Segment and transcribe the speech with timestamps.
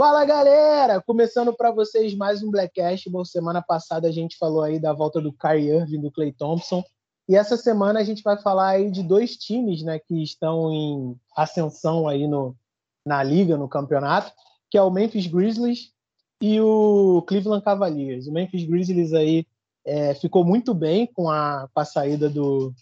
[0.00, 3.10] Fala galera, começando para vocês mais um Blackcast.
[3.10, 6.82] Bom, semana passada a gente falou aí da volta do Kyrie Irving, do Clay Thompson,
[7.28, 11.20] e essa semana a gente vai falar aí de dois times, né, que estão em
[11.36, 12.56] ascensão aí no,
[13.04, 14.32] na liga, no campeonato,
[14.70, 15.92] que é o Memphis Grizzlies
[16.40, 18.26] e o Cleveland Cavaliers.
[18.26, 19.46] O Memphis Grizzlies aí
[19.84, 22.72] é, ficou muito bem com a, com a saída do,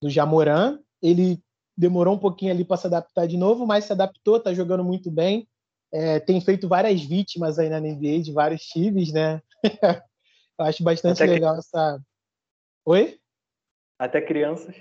[0.00, 0.78] do Jamoran.
[1.02, 1.38] Ele
[1.76, 5.10] demorou um pouquinho ali para se adaptar de novo, mas se adaptou, está jogando muito
[5.10, 5.46] bem
[5.92, 9.42] é, tem feito várias vítimas aí na NBA de vários times, né?
[10.58, 11.58] Eu acho bastante Até legal que...
[11.60, 12.00] essa.
[12.84, 13.18] Oi?
[13.98, 14.74] Até crianças.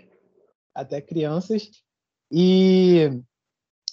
[0.73, 1.70] Até crianças.
[2.31, 3.09] E,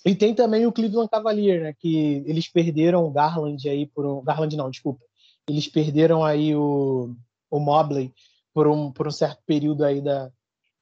[0.05, 1.73] e tem também o Cleveland Cavaliers, né?
[1.73, 4.23] Que eles perderam o Garland aí por um.
[4.23, 5.05] Garland não, desculpa.
[5.49, 7.15] Eles perderam aí o,
[7.51, 8.13] o Mobley
[8.55, 10.31] por um, por um certo período aí da,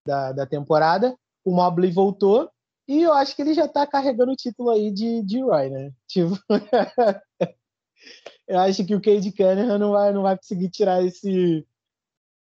[0.06, 1.16] da, da temporada.
[1.44, 2.50] O Mobley voltou
[2.90, 5.92] e eu acho que ele já tá carregando o título aí de, de Roy, né?
[6.08, 6.34] Tipo,
[8.48, 11.64] eu acho que o Cade Cunningham não vai, não vai conseguir tirar esse,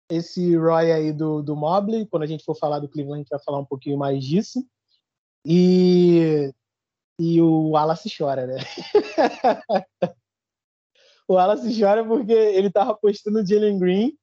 [0.08, 2.06] esse Roy aí do, do Mobley.
[2.06, 4.64] Quando a gente for falar do Cleveland, a gente vai falar um pouquinho mais disso.
[5.44, 6.54] E,
[7.20, 8.58] e o Wallace chora, né?
[11.28, 14.16] o Wallace chora porque ele tava apostando o Jalen Green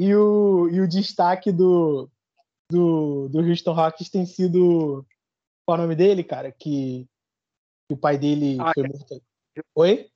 [0.00, 2.10] e o, e o destaque do,
[2.72, 5.06] do, do Houston Rockets tem sido
[5.68, 6.50] qual é o nome dele, cara?
[6.50, 7.06] Que,
[7.86, 9.22] que o pai dele ah, foi morto.
[9.74, 10.08] Oi?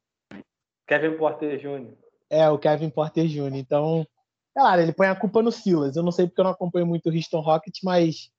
[0.89, 1.93] Kevin Porter Jr.
[2.31, 3.55] É, o Kevin Porter Jr.
[3.57, 4.07] Então,
[4.57, 5.95] claro, ele põe a culpa no Silas.
[5.95, 8.31] Eu não sei porque eu não acompanho muito o Houston Rocket, mas.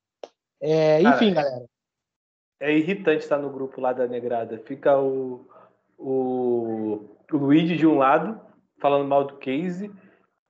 [0.59, 1.65] É, enfim, Cara, galera.
[2.59, 4.57] É irritante estar no grupo lá da Negrada.
[4.57, 5.47] Fica o,
[5.99, 8.41] o, o Luigi de um lado,
[8.79, 9.91] falando mal do Casey,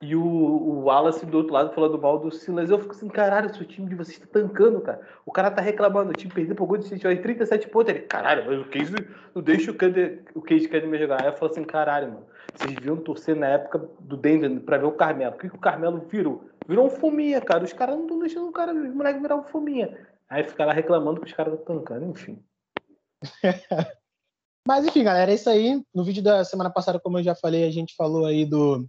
[0.04, 2.68] e o, o Wallace do outro lado falando mal do Silas.
[2.68, 5.00] Eu fico assim, caralho, o time de vocês tá tancando, cara.
[5.24, 7.94] O cara tá reclamando, o time perdeu pro Golden State 37 pontos.
[7.94, 8.92] Ele, caralho, mas o Case
[9.34, 11.22] não deixa o, Cade, o Case me jogar.
[11.22, 12.26] Aí eu falo assim, caralho, mano.
[12.54, 15.34] Vocês deviam torcer na época do Denver pra ver o Carmelo.
[15.34, 16.44] O que, que o Carmelo virou?
[16.68, 17.64] Virou um fominha, cara.
[17.64, 19.96] Os caras não estão deixando o cara, o moleque virar um fominha.
[20.28, 22.44] Aí fica lá reclamando que os caras estão tancando, enfim.
[24.68, 25.82] Mas enfim, galera, é isso aí.
[25.94, 28.86] No vídeo da semana passada, como eu já falei, a gente falou aí do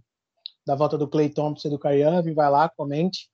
[0.66, 3.28] da volta do Clay Thompson e do Kyrie Irving, vai lá, comente.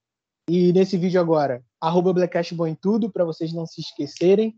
[0.49, 4.55] E nesse vídeo agora, arroba Blackcast Bom em tudo, para vocês não se esquecerem.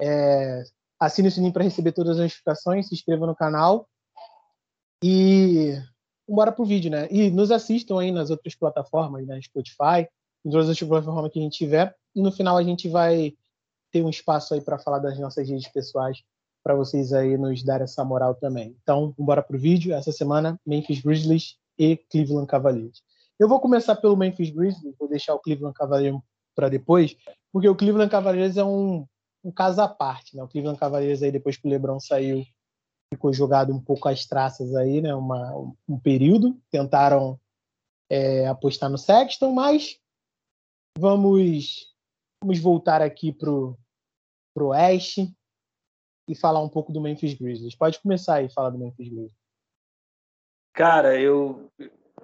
[0.00, 0.62] É,
[1.00, 3.88] assine o sininho para receber todas as notificações, se inscreva no canal.
[5.02, 5.74] E
[6.28, 7.08] bora pro vídeo, né?
[7.10, 9.42] E nos assistam aí nas outras plataformas, na né?
[9.42, 10.08] Spotify,
[10.44, 11.94] em todas as plataformas que a gente tiver.
[12.14, 13.34] E no final a gente vai
[13.90, 16.22] ter um espaço aí para falar das nossas redes pessoais
[16.62, 18.76] para vocês aí nos dar essa moral também.
[18.82, 19.92] Então, bora pro vídeo.
[19.92, 23.02] Essa semana, Memphis Grizzlies e Cleveland Cavaliers.
[23.38, 26.20] Eu vou começar pelo Memphis Grizzlies, vou deixar o Cleveland Cavaliers
[26.54, 27.16] para depois,
[27.52, 29.06] porque o Cleveland Cavaliers é um,
[29.42, 30.42] um caso à parte, né?
[30.42, 32.44] O Cleveland Cavaliers aí depois que o LeBron saiu
[33.12, 35.14] ficou jogado um pouco às traças aí, né?
[35.14, 35.52] Uma,
[35.86, 37.38] um período tentaram
[38.08, 39.98] é, apostar no Sexton, mas
[40.98, 41.92] vamos
[42.42, 43.78] vamos voltar aqui pro
[44.54, 45.34] pro oeste
[46.28, 47.74] e falar um pouco do Memphis Grizzlies.
[47.74, 49.41] Pode começar aí falar do Memphis Grizzlies.
[50.72, 51.70] Cara, eu,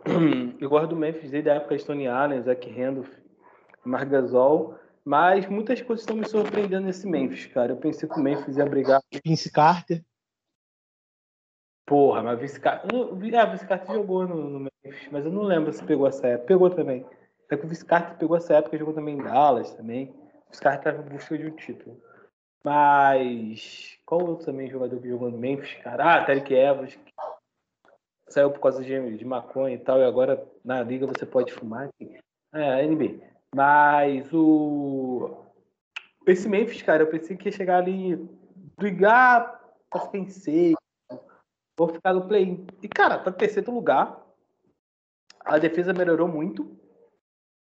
[0.61, 3.11] eu gosto do Memphis desde a época de Tony Allen, Zach Randolph,
[3.85, 7.73] Marc Gasol, mas muitas coisas estão me surpreendendo nesse Memphis, cara.
[7.73, 9.03] Eu pensei que o Memphis ia brigar.
[9.25, 10.03] Vince Carter.
[11.87, 12.91] Porra, mas Vince Carter.
[12.95, 16.47] É, Vince Carter jogou no, no, Memphis, mas eu não lembro se pegou essa época.
[16.47, 17.07] Pegou também.
[17.47, 20.07] Até que o Vince Carter pegou essa época, jogou também em Dallas também.
[20.07, 21.99] O Vince Carter estava em busca de um título.
[22.65, 23.99] Mas.
[24.05, 26.17] Qual outro também jogador que jogou no Memphis, cara?
[26.17, 26.99] Ah, Tarek Evans,
[28.29, 31.89] saiu por causa de, de maconha e tal, e agora na liga você pode fumar.
[32.53, 33.21] É, NBA.
[33.55, 35.45] Mas o.
[36.27, 38.17] Esse Memphis, cara, eu pensei que ia chegar ali,
[38.77, 39.59] brigar
[39.91, 40.75] pra em seis,
[41.77, 42.67] vou ficar no play.
[42.83, 44.27] E, cara, tá no terceiro lugar.
[45.45, 46.77] A defesa melhorou muito.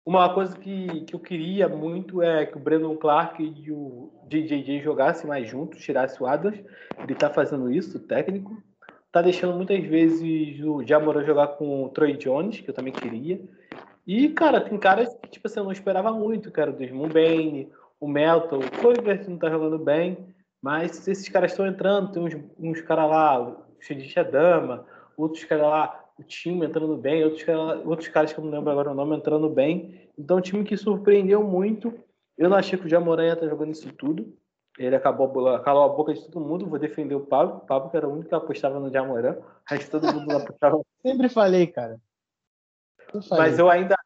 [0.04, 4.80] Uma coisa que, que eu queria muito é que o Brandon Clark e o JJJ
[4.82, 6.62] jogassem mais juntos, tirassem o Adams.
[6.98, 8.62] Ele tá fazendo isso, o técnico
[9.12, 13.40] tá deixando muitas vezes o Jamoran jogar com o Troy Jones, que eu também queria.
[14.06, 17.70] E, cara, tem caras que, tipo assim, eu não esperava muito, cara, o Desmond Bain,
[18.00, 20.18] o Melton, o Clover não tá jogando bem,
[20.60, 24.86] mas esses caras estão entrando, tem uns, uns caras lá, o Shedish Dama,
[25.16, 28.70] outros caras lá, o time entrando bem, outros, cara, outros caras que eu não lembro
[28.70, 30.08] agora o nome entrando bem.
[30.18, 31.92] Então, um time que surpreendeu muito.
[32.36, 34.34] Eu não achei que o Jamoran ia estar jogando isso tudo.
[34.78, 35.30] Ele acabou
[35.60, 36.66] calou a boca de todo mundo.
[36.66, 37.56] Vou defender o Pablo.
[37.56, 39.36] O Pablo que era o único que apostava no Jamoran.
[39.38, 40.80] O resto todo mundo apostava.
[41.02, 42.00] Sempre falei, cara.
[42.98, 43.44] Sempre falei.
[43.44, 43.96] Mas eu ainda.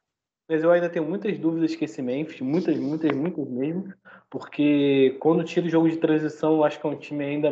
[0.49, 3.93] Mas eu ainda tenho muitas dúvidas que esse Memphis, muitas, muitas, muitas mesmo,
[4.31, 7.51] porque quando tira o jogo de transição, eu acho que é um time ainda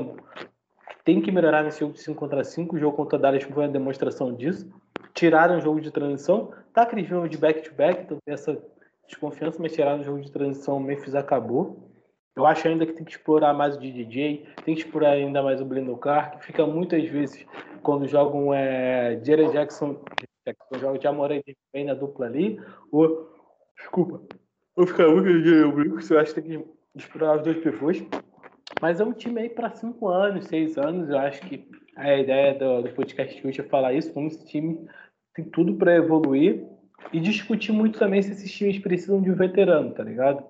[1.04, 2.74] tem que melhorar nesse jogo de 5 contra 5.
[2.74, 4.66] O jogo contra o Dallas foi uma demonstração disso.
[5.12, 6.52] Tiraram o jogo de transição.
[6.72, 8.58] Tá vinham de back-to-back, então tem essa
[9.06, 11.93] desconfiança, mas tiraram o jogo de transição, o Memphis acabou.
[12.36, 15.60] Eu acho ainda que tem que explorar mais o DJ, tem que explorar ainda mais
[15.60, 17.46] o Blendon Clark, fica muitas vezes
[17.82, 20.00] quando jogam é, Jared Jackson,
[20.44, 22.60] Jackson joga de Amore vem na dupla ali,
[22.90, 23.30] ou,
[23.76, 24.20] desculpa,
[24.74, 28.04] ou fica muito eu acho que tem que explorar os dois pivôs.
[28.82, 32.54] Mas é um time aí para cinco anos, seis anos, eu acho que a ideia
[32.54, 34.88] do, do podcast de hoje é falar isso, como esse time
[35.34, 36.64] tem tudo para evoluir
[37.12, 40.44] e discutir muito também se esses times precisam de um veterano, tá ligado?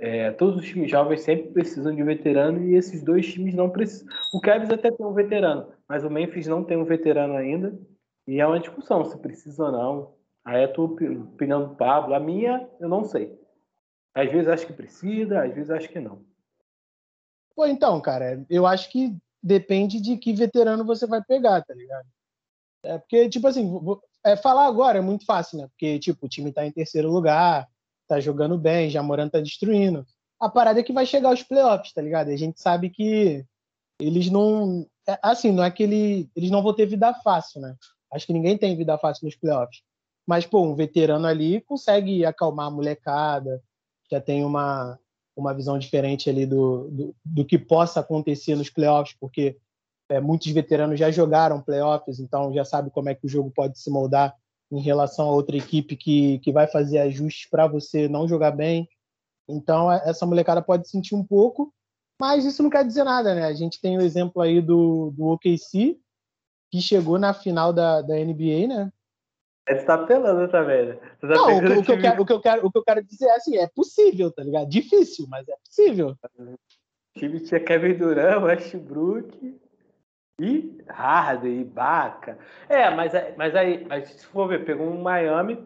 [0.00, 3.68] É, todos os times jovens sempre precisam de um veterano e esses dois times não
[3.68, 4.06] precisam.
[4.32, 7.76] O Cavs até tem um veterano, mas o Memphis não tem um veterano ainda.
[8.26, 10.14] E é uma discussão se precisa ou não.
[10.44, 12.14] Aí é a tua opinião do Pablo.
[12.14, 13.38] A minha, eu não sei.
[14.14, 16.24] Às vezes acho que precisa, às vezes acho que não.
[17.56, 22.06] Pô, então, cara, eu acho que depende de que veterano você vai pegar, tá ligado?
[22.84, 23.68] É porque, tipo assim,
[24.24, 25.68] é, falar agora é muito fácil, né?
[25.68, 27.66] Porque, tipo, o time tá em terceiro lugar,
[28.08, 30.06] tá jogando bem, Jamoran tá destruindo.
[30.40, 32.30] A parada é que vai chegar aos playoffs, tá ligado?
[32.30, 33.44] A gente sabe que
[34.00, 34.86] eles não.
[35.06, 37.76] É, assim, não é que ele, eles não vão ter vida fácil, né?
[38.12, 39.82] Acho que ninguém tem vida fácil nos playoffs.
[40.26, 43.62] Mas, pô, um veterano ali consegue acalmar a molecada,
[44.10, 44.98] já tem uma,
[45.36, 49.56] uma visão diferente ali do, do, do que possa acontecer nos playoffs, porque
[50.08, 53.78] é, muitos veteranos já jogaram playoffs, então já sabe como é que o jogo pode
[53.78, 54.34] se moldar
[54.70, 58.88] em relação a outra equipe que, que vai fazer ajustes para você não jogar bem.
[59.48, 61.72] Então, é, essa molecada pode sentir um pouco,
[62.20, 63.46] mas isso não quer dizer nada, né?
[63.46, 65.98] A gente tem o exemplo aí do, do OKC,
[66.70, 68.92] que chegou na final da, da NBA, né?
[69.68, 70.94] Você tá apelando também, né?
[71.20, 73.04] Tá não, o, o, que eu quero, o, que eu quero, o que eu quero
[73.04, 74.68] dizer é assim, é possível, tá ligado?
[74.68, 76.16] Difícil, mas é possível.
[76.38, 79.60] O time tinha Kevin Durant, Westbrook,
[80.40, 82.38] e Harden, e Baca.
[82.68, 85.58] É, mas, mas aí, mas se for ver, pegou um Miami.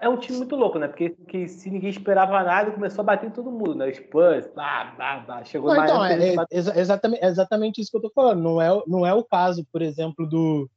[0.00, 0.86] é um time muito louco, né?
[0.86, 3.92] Porque que, se ninguém esperava nada, começou a bater em todo mundo, né?
[3.92, 5.44] Spurs, blá, blá.
[5.44, 6.30] Chegou não, no Miami.
[6.30, 8.40] Então, é, é, exatamente, é exatamente isso que eu tô falando.
[8.40, 10.70] Não é, não é o caso, por exemplo, do,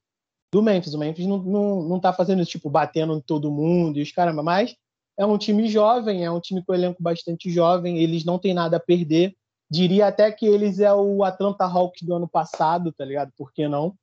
[0.52, 0.96] do Memphis.
[0.96, 4.12] O Memphis não, não, não tá fazendo isso, tipo, batendo em todo mundo e os
[4.12, 4.76] caramba, mas
[5.16, 8.78] é um time jovem, é um time com elenco bastante jovem, eles não têm nada
[8.78, 9.36] a perder.
[9.70, 13.32] Diria até que eles é o Atlanta Hawks do ano passado, tá ligado?
[13.38, 13.96] Por que não?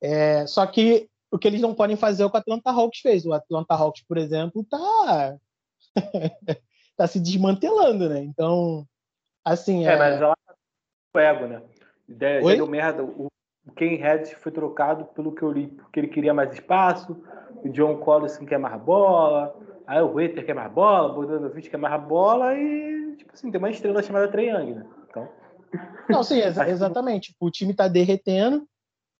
[0.00, 3.00] É, só que o que eles não podem fazer é o que o Atlanta Hawks
[3.00, 3.26] fez.
[3.26, 5.36] O Atlanta Hawks, por exemplo, tá
[6.96, 8.20] tá se desmantelando, né?
[8.20, 8.86] Então,
[9.44, 9.96] assim, é, é...
[9.96, 10.34] mas ela
[11.14, 11.62] o ego, né?
[12.08, 13.02] Deu, deu merda.
[13.04, 13.28] O,
[13.76, 17.22] Ken Reddish foi trocado pelo que eu li, porque ele queria mais espaço.
[17.62, 19.54] O John Collison quer mais bola.
[19.86, 23.58] Aí o Waiter quer mais bola, o Bogdanovic quer mais bola e, tipo assim, tem
[23.58, 24.86] uma estrela chamada Trey Young, né?
[26.08, 27.34] Não, sim, ex exatamente.
[27.38, 28.66] O time está derretendo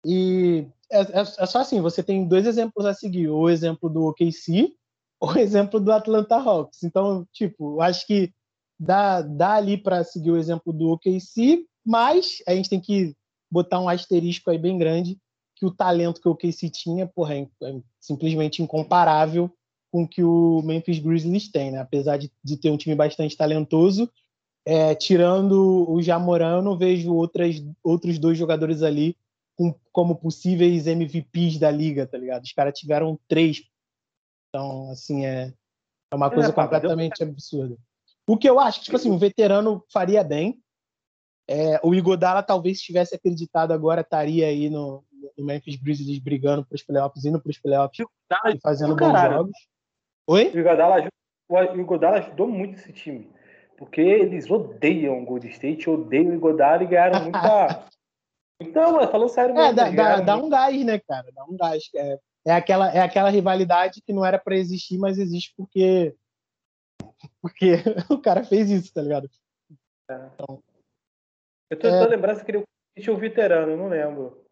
[0.04, 4.04] e é, é, é, só assim, você tem dois exemplos a seguir, o exemplo do
[4.06, 4.74] OKC
[5.20, 6.82] ou o exemplo do Atlanta Hawks.
[6.82, 8.32] Então, tipo, eu acho que
[8.78, 13.14] dá, dá ali para seguir o exemplo do OKC, mas a gente tem que
[13.50, 15.18] botar um asterisco aí bem grande
[15.56, 19.50] que o talento que o OKC tinha, porra, é, é simplesmente incomparável
[19.92, 21.80] com o que o Memphis Grizzlies tem, né?
[21.80, 24.10] Apesar de, de ter um time bastante talentoso,
[24.70, 29.16] é, tirando o Jamoran, eu não vejo outras, outros dois jogadores ali
[29.56, 32.44] com, como possíveis MVPs da liga, tá ligado?
[32.44, 33.64] Os caras tiveram três.
[34.48, 35.52] Então, assim, é,
[36.12, 37.76] é uma coisa é, completamente absurda.
[38.24, 40.62] O que eu acho, tipo assim, um veterano faria bem.
[41.48, 45.04] É, o Igodala talvez tivesse acreditado agora, estaria aí no,
[45.36, 48.06] no Memphis Grizzlies brigando para os playoffs, indo para os playoffs
[48.54, 49.58] e fazendo bons jogos.
[50.28, 50.52] Oi?
[50.54, 51.08] O Igodala,
[51.48, 53.39] o Igodala ajudou muito esse time
[53.80, 57.88] porque eles odeiam o Gold State, odeiam o Godard e ganharam muita.
[58.60, 61.32] então, falou sério É, dá, dá, dá, um gás, né, cara?
[61.32, 61.84] Dá um gás.
[61.96, 66.14] É, é, aquela, é aquela rivalidade que não era para existir, mas existe porque.
[67.40, 67.72] Porque
[68.10, 69.30] o cara fez isso, tá ligado?
[70.10, 70.28] É.
[70.34, 70.62] Então,
[71.70, 72.16] eu tô tentando é...
[72.16, 72.62] lembrar se queria
[73.08, 74.44] o veterano, não lembro.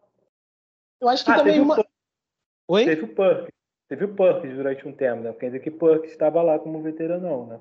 [0.99, 1.85] Eu acho que ah, também uma.
[2.67, 2.83] Oi?
[2.83, 3.49] Teve o Perkins.
[3.87, 5.31] Teve o Perkins durante um tempo, né?
[5.33, 7.59] Quer dizer que Perkins estava lá como veterano, né?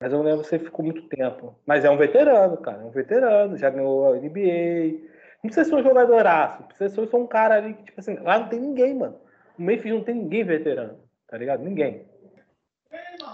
[0.00, 1.58] Mas eu não lembro se ficou muito tempo.
[1.66, 2.82] Mas é um veterano, cara.
[2.82, 3.56] É um veterano.
[3.56, 5.00] Já ganhou a NBA.
[5.42, 6.64] Não precisa ser um jogadoraço.
[6.64, 9.18] Precisa ser um cara ali que, tipo assim, lá não tem ninguém, mano.
[9.58, 10.98] No Memphis não tem ninguém veterano.
[11.26, 11.62] Tá ligado?
[11.62, 12.06] Ninguém.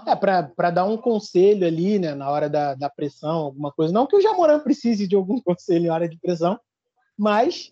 [0.07, 3.93] É, para dar um conselho ali, né, na hora da, da pressão, alguma coisa.
[3.93, 6.59] Não que o Jamoran precise de algum conselho na hora de pressão,
[7.17, 7.71] mas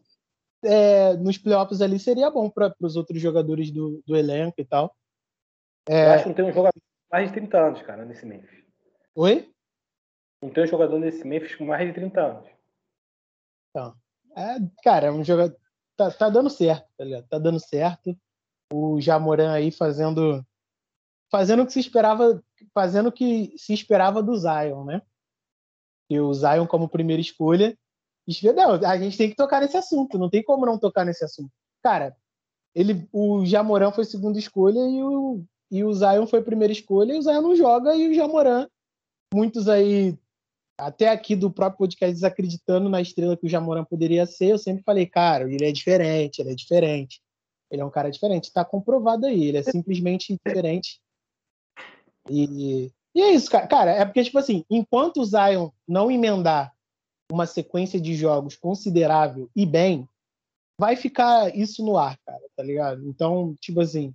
[0.63, 4.95] é, nos playoffs ali seria bom para os outros jogadores do, do elenco e tal.
[5.89, 6.07] É...
[6.07, 6.81] Eu acho que não tem um jogador
[7.11, 8.60] mais de 30 anos, cara, nesse Memphis.
[9.15, 9.51] Oi?
[10.41, 12.49] Não tem um jogador nesse Memphis com mais de 30 anos.
[13.73, 13.93] Tá.
[14.35, 15.55] É, cara, é um jogador.
[15.97, 17.27] Tá, tá dando certo, tá ligado?
[17.27, 18.17] Tá dando certo.
[18.73, 20.45] O Jamoran aí fazendo.
[21.29, 22.41] Fazendo o que se esperava.
[22.73, 25.01] Fazendo o que se esperava do Zion, né?
[26.09, 27.77] E o Zion como primeira escolha.
[28.55, 31.51] Não, a gente tem que tocar nesse assunto, não tem como não tocar nesse assunto.
[31.81, 32.15] Cara,
[32.73, 37.17] ele, o Jamoran foi segunda escolha e o, e o Zion foi primeira escolha, e
[37.17, 38.67] o Zion não joga, e o Jamoran,
[39.33, 40.17] muitos aí
[40.77, 44.83] até aqui do próprio podcast desacreditando na estrela que o Jamoran poderia ser, eu sempre
[44.83, 47.21] falei, cara, ele é diferente, ele é diferente.
[47.69, 48.45] Ele é um cara diferente.
[48.45, 50.99] Está comprovado aí, ele é simplesmente diferente.
[52.29, 53.67] E, e é isso, cara.
[53.67, 56.73] Cara, é porque, tipo assim, enquanto o Zion não emendar
[57.31, 60.07] uma sequência de jogos considerável e bem,
[60.79, 63.07] vai ficar isso no ar, cara, tá ligado?
[63.07, 64.13] Então, tipo assim,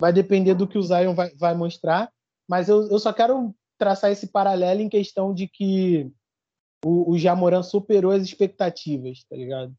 [0.00, 2.10] vai depender do que o Zion vai, vai mostrar,
[2.48, 6.10] mas eu, eu só quero traçar esse paralelo em questão de que
[6.84, 9.74] o, o Jamoran superou as expectativas, tá ligado?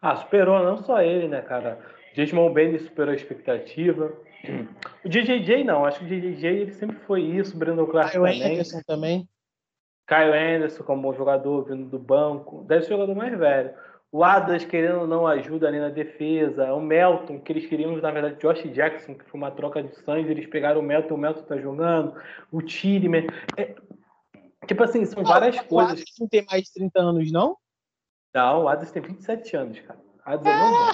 [0.00, 1.80] Ah, superou não só ele, né, cara?
[2.12, 4.12] O Desmond Bain superou a expectativa.
[5.04, 8.22] O DJJ não, acho que o DJJ ele sempre foi isso, o Brandon Clark Kyle
[8.24, 8.52] também.
[8.52, 9.28] Anderson também.
[10.06, 12.64] Kyle Anderson como jogador, vindo do banco.
[12.64, 13.74] Deve ser o jogador mais velho.
[14.10, 16.72] O Adas, querendo ou não, ajuda ali na defesa.
[16.72, 20.30] O Melton, que eles queriam, na verdade, Josh Jackson, que foi uma troca de sangue,
[20.30, 22.14] eles pegaram o Melton, o Melton tá jogando.
[22.50, 23.26] O Tiriman.
[23.56, 23.74] É...
[24.66, 26.00] Tipo assim, são várias o coisas.
[26.00, 27.56] O não tem mais de 30 anos, não?
[28.34, 29.98] Não, o Adas tem 27 anos, cara.
[30.24, 30.92] Adas é não.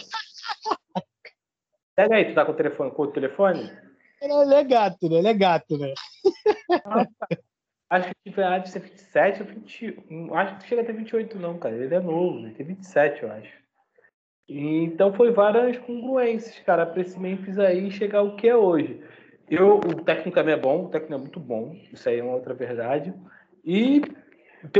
[1.96, 2.90] Pega aí, tu tá com o telefone?
[2.90, 3.72] Com o telefone?
[4.20, 5.16] Ele é gato, né?
[5.16, 5.94] Ele é gato, né?
[6.84, 7.28] Ah, tá.
[7.94, 10.32] Acho que tipo, é de ser 27 ou 20.
[10.32, 11.76] Acho que chega a ter 28, não, cara.
[11.76, 13.52] Ele é novo, ele tem 27, eu acho.
[14.48, 19.00] Então foi várias congruências, cara, para esse Memphis aí chegar ao que é hoje.
[19.48, 22.34] Eu, o técnico também é bom, o técnico é muito bom, isso aí é uma
[22.34, 23.14] outra verdade.
[23.64, 24.02] E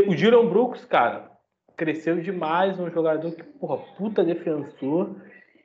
[0.09, 1.31] o Dylan Brooks, cara,
[1.77, 5.15] cresceu demais, um jogador que, porra, puta defensor,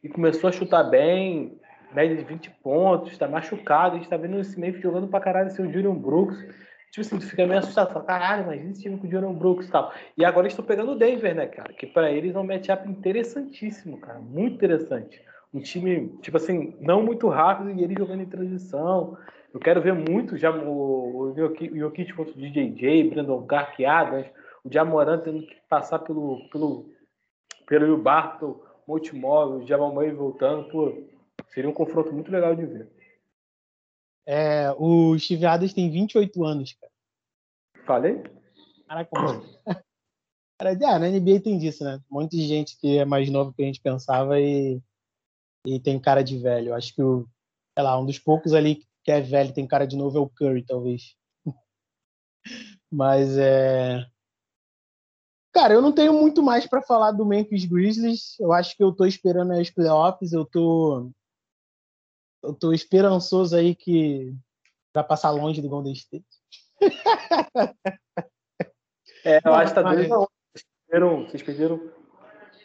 [0.04, 1.60] e começou a chutar bem,
[1.94, 5.48] média de 20 pontos, tá machucado, a gente tá vendo esse Memphis jogando pra caralho,
[5.48, 8.98] assim, o Dylan Brooks Tipo assim, tu fica meio assustado, fala, caralho, mas esse time
[8.98, 9.94] com o Jordan Brooks e tal.
[10.18, 11.72] E agora eles estão pegando o Denver, né, cara?
[11.74, 14.20] Que para eles é um matchup interessantíssimo, cara.
[14.20, 15.22] Muito interessante.
[15.54, 19.18] Um time, tipo assim, não muito rápido e ele jogando em transição.
[19.54, 21.36] Eu quero ver muito já o, o
[21.76, 24.28] Jokic contra o DJJ, Brandon Clark Adams,
[24.64, 26.90] o Jamoran tendo que passar pelo, pelo,
[27.68, 30.70] pelo Barton, Multimóvel, o Jamal Murray voltando.
[30.70, 30.94] Pô,
[31.50, 32.88] seria um confronto muito legal de ver.
[34.32, 36.94] É, o Steve Adams tem 28 anos, cara.
[37.84, 38.22] Falei?
[38.88, 39.10] Caraca,
[40.60, 42.00] cara, ah, na NBA tem disso, né?
[42.12, 44.80] Um monte de gente que é mais novo que a gente pensava e,
[45.66, 46.76] e tem cara de velho.
[46.76, 47.28] Acho que o,
[47.76, 50.30] sei lá, um dos poucos ali que é velho tem cara de novo é o
[50.30, 51.16] Curry, talvez.
[52.94, 54.06] Mas é.
[55.52, 58.40] Cara, eu não tenho muito mais para falar do Memphis Grizzlies.
[58.40, 60.34] Eu acho que eu tô esperando as playoffs.
[60.34, 61.12] Eu tô
[62.44, 64.34] eu tô esperançoso aí que
[64.94, 66.26] vai passar longe do Golden State.
[69.26, 71.92] é, eu acho que tá dois Vocês perderam, vocês perderam.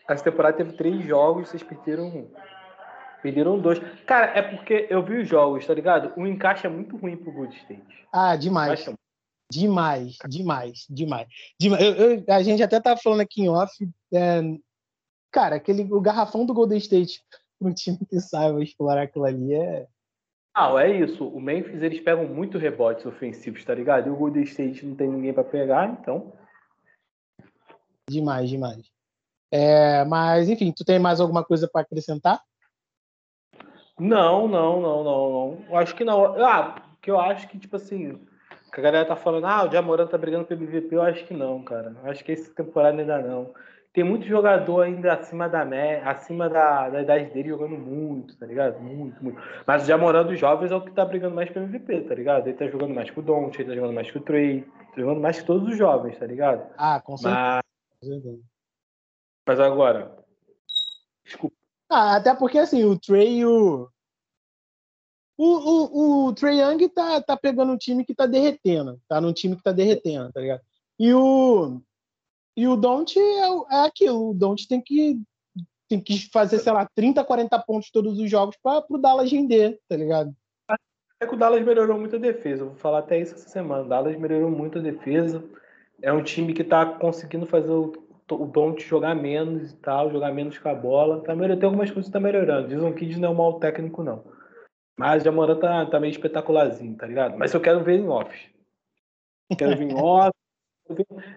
[0.08, 2.30] Essa temporada teve três jogos, vocês perderam
[3.24, 3.78] Perderam dois.
[4.06, 6.12] Cara, é porque eu vi os jogos, tá ligado?
[6.14, 8.06] O encaixe é muito ruim pro Golden State.
[8.12, 8.84] Ah, demais.
[9.50, 11.26] Demais, demais, demais.
[11.58, 11.82] demais.
[11.82, 13.72] Eu, eu, a gente até tava falando aqui em off.
[14.12, 14.42] É,
[15.30, 17.22] cara, aquele, o garrafão do Golden State
[17.68, 19.86] um time que saiba explorar aquilo ali é.
[20.54, 21.26] Ah, é isso.
[21.26, 24.06] O Memphis eles pegam muito rebotes ofensivos, tá ligado?
[24.06, 26.32] E o Golden State não tem ninguém para pegar, então.
[28.08, 28.90] Demais, demais.
[29.50, 32.40] É, mas, enfim, tu tem mais alguma coisa para acrescentar?
[33.98, 35.76] Não, não, não, não, não.
[35.76, 36.40] Acho que não.
[36.44, 38.20] Ah, que eu acho que, tipo assim,
[38.72, 41.34] que a galera tá falando, ah, o Jamoran tá brigando pelo MVP, eu acho que
[41.34, 41.96] não, cara.
[42.04, 43.52] Acho que essa temporada ainda não
[43.94, 45.62] tem muito jogador ainda acima da
[46.04, 48.80] acima da, da idade dele jogando muito, tá ligado?
[48.80, 49.40] Muito, muito.
[49.64, 52.48] Mas o Jamoran dos jovens é o que tá brigando mais pelo MVP, tá ligado?
[52.48, 55.00] Ele tá jogando mais com o Don't, ele tá jogando mais com o Trey, tá
[55.00, 56.74] jogando mais que todos os jovens, tá ligado?
[56.76, 57.62] Ah, com certeza.
[58.02, 58.40] Mas,
[59.46, 60.18] mas agora.
[61.24, 61.54] Desculpa.
[61.88, 63.88] Ah, até porque assim, o Trey e o.
[65.38, 69.00] O, o, o Trey Young tá, tá pegando um time que tá derretendo.
[69.08, 70.62] Tá num time que tá derretendo, tá ligado?
[70.98, 71.80] E o,
[72.56, 75.18] e o Don't é, é aquilo, o Don't tem que
[75.88, 79.78] tem que fazer, sei lá, 30, 40 pontos todos os jogos para o Dallas render,
[79.88, 80.34] tá ligado?
[81.20, 82.62] É que o Dallas melhorou muito a defesa.
[82.62, 83.84] Eu vou falar até isso essa semana.
[83.84, 85.44] O Dallas melhorou muito a defesa.
[86.02, 87.92] É um time que está conseguindo fazer o,
[88.30, 91.22] o Don't jogar menos e tal, jogar menos com a bola.
[91.22, 92.68] Tá melhorando, tem algumas coisas que tá melhorando.
[92.68, 94.24] Dizem que não é um mau técnico, não.
[94.98, 97.36] Mas o Jamoran tá, tá meio espetacularzinho, tá ligado?
[97.36, 98.54] Mas eu quero ver em off.
[99.58, 100.30] Quero ver em off,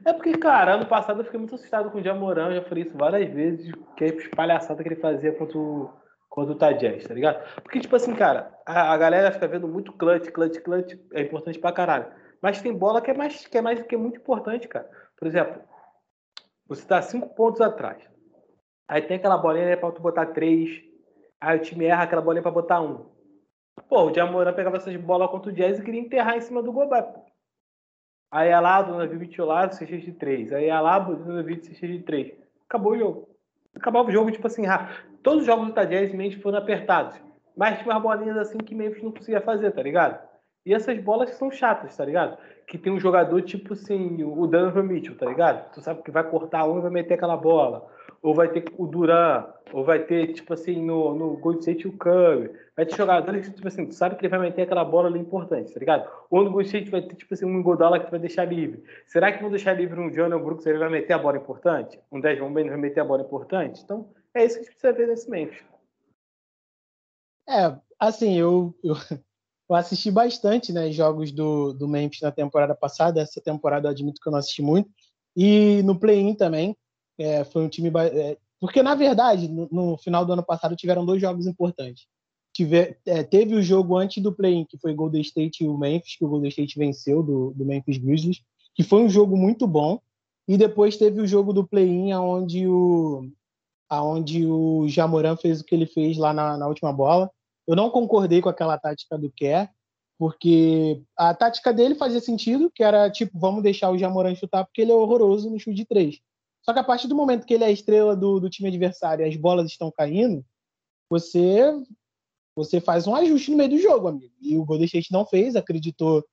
[0.05, 2.97] É porque, cara, ano passado eu fiquei muito assustado com o Jamoran, já falei isso
[2.97, 5.89] várias vezes, que é palhaçada que ele fazia contra o,
[6.29, 7.43] contra o Tadjez, tá ligado?
[7.63, 11.59] Porque, tipo assim, cara, a, a, galera fica vendo muito clutch, clutch, clutch, é importante
[11.59, 12.07] pra caralho.
[12.41, 14.89] Mas tem bola que é mais, que é mais, que é muito importante, cara.
[15.17, 15.61] Por exemplo,
[16.67, 18.03] você tá cinco pontos atrás.
[18.87, 20.69] Aí tem aquela bolinha né, pra tu botar três.
[21.41, 23.05] Aí o time erra aquela bolinha pra botar um.
[23.89, 26.71] Pô, o Jamoran pegava essas bolas contra o Jazz e queria enterrar em cima do
[26.71, 27.25] Gobert, pô.
[28.31, 30.53] Aí lá, Dona Vivi lá, CX de 3.
[30.53, 32.33] Aí ia lá, Dona Vivi, CX de 3.
[32.67, 33.29] Acabou o jogo.
[33.75, 34.63] Acabava o jogo, tipo assim,
[35.23, 37.15] todos os jogos do Tajés Memphis foram apertados.
[37.55, 40.19] Mas tinha umas bolinhas assim que Memphis não conseguia fazer, tá ligado?
[40.65, 42.37] E essas bolas são chatas, tá ligado?
[42.67, 45.71] Que tem um jogador tipo assim, o Donovan Mitchell, tá ligado?
[45.71, 47.87] Tu sabe que vai cortar um e vai meter aquela bola
[48.27, 51.93] ou vai ter o Duran, ou vai ter, tipo assim, no, no Golden State o
[51.93, 52.51] Curry.
[52.75, 55.17] Vai ter jogadores que, tipo assim, tu sabe que ele vai meter aquela bola ali
[55.17, 56.11] importante, tá ligado?
[56.29, 58.83] Ou no Golden State vai ter, tipo assim, um Godala que vai deixar livre.
[59.05, 61.97] Será que vão deixar livre um Jonathan Brooks ele vai meter a bola importante?
[62.11, 63.81] Um Desmond Bain vai meter a bola importante?
[63.81, 65.63] Então, é isso que a gente precisa ver nesse Memphis.
[67.47, 68.95] É, assim, eu, eu,
[69.69, 73.21] eu, assisti bastante, né, jogos do, do Memphis na temporada passada.
[73.21, 74.89] Essa temporada eu admito que eu não assisti muito.
[75.33, 76.75] E no play-in também.
[77.17, 77.89] É, foi um time.
[77.89, 82.07] É, porque, na verdade, no, no, final do ano passado tiveram dois jogos importantes.
[82.53, 86.17] Tiver, é, teve o jogo antes do play-in, que foi Golden State e o Memphis,
[86.17, 88.41] que o Golden State venceu do, do Memphis Grizzlies,
[88.73, 89.99] que foi um jogo muito bom.
[90.47, 93.29] E depois teve o jogo do play-in, onde o,
[93.89, 97.29] aonde o Jamoran fez o que ele fez lá na, na última bola.
[97.67, 99.69] Eu não concordei com aquela tática do Kerr,
[100.17, 104.81] porque a tática dele fazia sentido, que era tipo, vamos deixar o Jamoran chutar porque
[104.81, 106.19] ele é horroroso no chute de três.
[106.67, 109.25] Só que a partir do momento que ele é a estrela do, do time adversário
[109.25, 110.45] e as bolas estão caindo,
[111.09, 111.61] você
[112.57, 114.33] você faz um ajuste no meio do jogo, amigo.
[114.41, 116.25] E o Golden State não fez, acreditou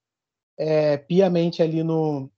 [0.59, 2.31] é, piamente ali no,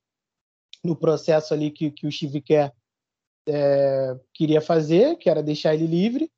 [0.84, 2.72] no processo ali que, que o Steve Kerr
[3.48, 6.28] é, queria fazer, que era deixar ele livre.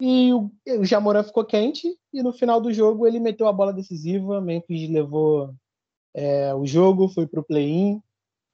[0.00, 3.72] E o, o Jamoran ficou quente e no final do jogo ele meteu a bola
[3.72, 4.40] decisiva.
[4.40, 5.52] Memphis levou
[6.14, 8.00] é, o jogo, foi para o play-in.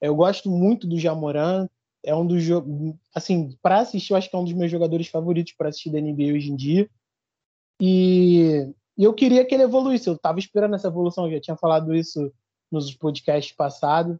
[0.01, 1.69] Eu gosto muito do Jamoran,
[2.03, 2.43] é um dos
[3.13, 6.01] assim para assistir eu acho que é um dos meus jogadores favoritos para assistir da
[6.01, 6.89] NBA hoje em dia.
[7.79, 10.07] E, e eu queria que ele evoluísse.
[10.07, 12.31] Eu estava esperando essa evolução eu já tinha falado isso
[12.71, 14.17] nos podcasts passados.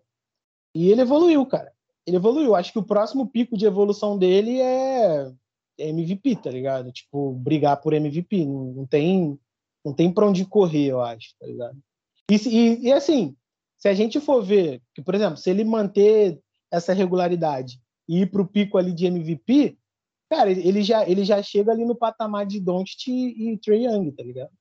[0.73, 1.71] E ele evoluiu cara.
[2.05, 2.55] Ele evoluiu.
[2.55, 5.31] Acho que o próximo pico de evolução dele é,
[5.77, 6.91] MVP tá ligado?
[6.91, 9.39] Tipo brigar por MVP não, não tem
[9.83, 11.77] não tem para onde correr eu acho tá ligado?
[12.29, 13.35] E, e, e assim
[13.77, 16.39] se a gente for ver que por exemplo se ele manter
[16.71, 19.77] essa regularidade e ir para o pico ali de MVP,
[20.29, 24.11] cara, ele já, ele já chega ali no patamar de Doncic e, e Trey Young,
[24.11, 24.51] tá ligado?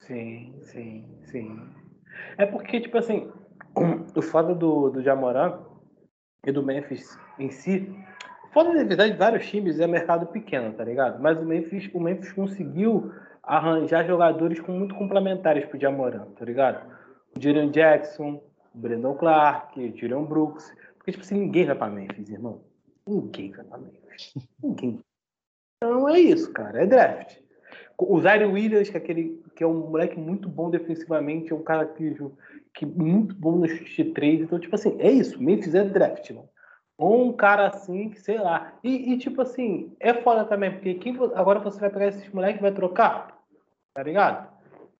[0.00, 1.60] Sim, sim, sim.
[2.36, 3.30] É porque, tipo assim,
[4.16, 5.60] o foda do, do Jamoran
[6.46, 7.92] e do Memphis em si,
[8.52, 11.20] foda, na verdade, vários times é mercado pequeno, tá ligado?
[11.20, 13.12] Mas o Memphis, o Memphis conseguiu
[13.42, 16.86] arranjar jogadores com muito complementares pro Jamoran, tá ligado?
[17.36, 18.42] O Jaren Jackson,
[18.74, 20.70] o Brandon Clark, o Julian Brooks.
[21.08, 22.60] Porque, tipo assim, ninguém vai pra Memphis, irmão.
[23.06, 24.34] Ninguém vai pra Memphis.
[24.62, 25.00] Ninguém.
[25.76, 26.82] Então é isso, cara.
[26.82, 27.38] É draft.
[27.96, 31.62] O Zaire Williams, que é, aquele, que é um moleque muito bom defensivamente, é um
[31.62, 32.14] cara que,
[32.74, 34.40] que muito bom no chute de três.
[34.42, 35.42] Então, tipo assim, é isso.
[35.42, 36.48] Memphis é draft, mano.
[36.98, 38.78] Ou um cara assim, que sei lá.
[38.84, 42.58] E, e, tipo assim, é foda também, porque quem, agora você vai pegar esses moleques
[42.58, 43.40] e vai trocar,
[43.94, 44.58] tá ligado?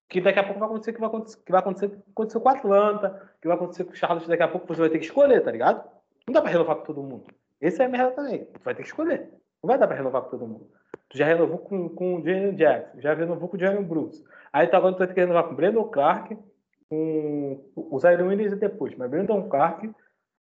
[0.09, 2.49] que daqui a pouco vai acontecer que vai acontecer, que vai acontecer, que aconteceu com
[2.49, 5.05] a Atlanta, que vai acontecer com o Charlotte daqui a pouco, você vai ter que
[5.05, 5.98] escolher, tá ligado?
[6.29, 7.25] Não dá pra renovar com todo mundo.
[7.59, 8.45] Esse é a merda também.
[8.45, 9.31] Tu vai ter que escolher.
[9.63, 10.71] Não vai dar pra renovar com todo mundo.
[11.09, 14.23] Tu já renovou com, com o Jalen Jackson, já renovou com o Jalen Brooks.
[14.53, 16.37] Aí tu agora tu vai ter que renovar com o Brandon Clark,
[16.91, 19.91] com o Zaire Williams depois, mas Brandon Clark,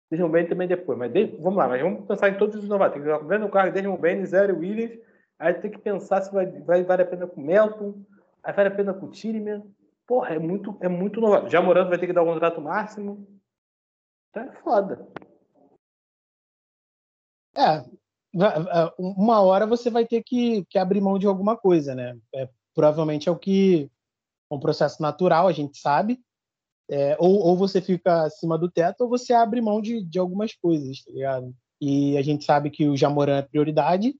[0.09, 0.97] Desmond Bain também depois.
[0.97, 2.93] Mas vamos lá, mas vamos pensar em todos os novatos.
[2.93, 4.97] Tem que renovar com Brandon Clark, Desmond Bain, Zaire Williams.
[5.37, 7.95] Aí tem que pensar se vai, vai, vale a pena com o Melton,
[8.41, 9.61] Aí vale a pena com o Tiriman.
[10.07, 11.49] Porra, é muito, é muito novato.
[11.49, 13.27] Já Morando vai ter que dar um contrato máximo.
[14.29, 15.05] Então é foda.
[17.57, 17.83] É,
[18.97, 22.17] uma hora você vai ter que, que abrir mão de alguma coisa, né?
[22.33, 23.89] É, provavelmente é o que
[24.51, 26.19] é um processo natural, a gente sabe.
[26.89, 30.53] É, ou, ou você fica acima do teto, ou você abre mão de, de algumas
[30.53, 31.55] coisas, tá ligado?
[31.81, 34.15] E a gente sabe que o Jamoran é prioridade,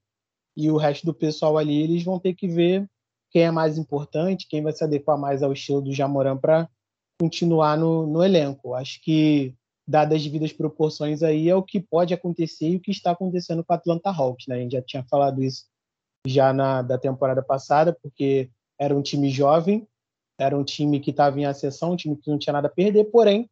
[0.58, 2.89] e o resto do pessoal ali, eles vão ter que ver
[3.30, 6.69] quem é mais importante, quem vai se adequar mais ao estilo do Jamoran para
[7.19, 8.74] continuar no, no elenco.
[8.74, 9.54] Acho que,
[9.88, 13.63] dadas as devidas proporções aí, é o que pode acontecer e o que está acontecendo
[13.63, 14.48] com a Atlanta Hawks.
[14.48, 14.56] Né?
[14.56, 15.65] A gente já tinha falado isso
[16.28, 19.88] já na da temporada passada, porque era um time jovem,
[20.39, 23.06] era um time que estava em ascensão, um time que não tinha nada a perder,
[23.06, 23.50] porém,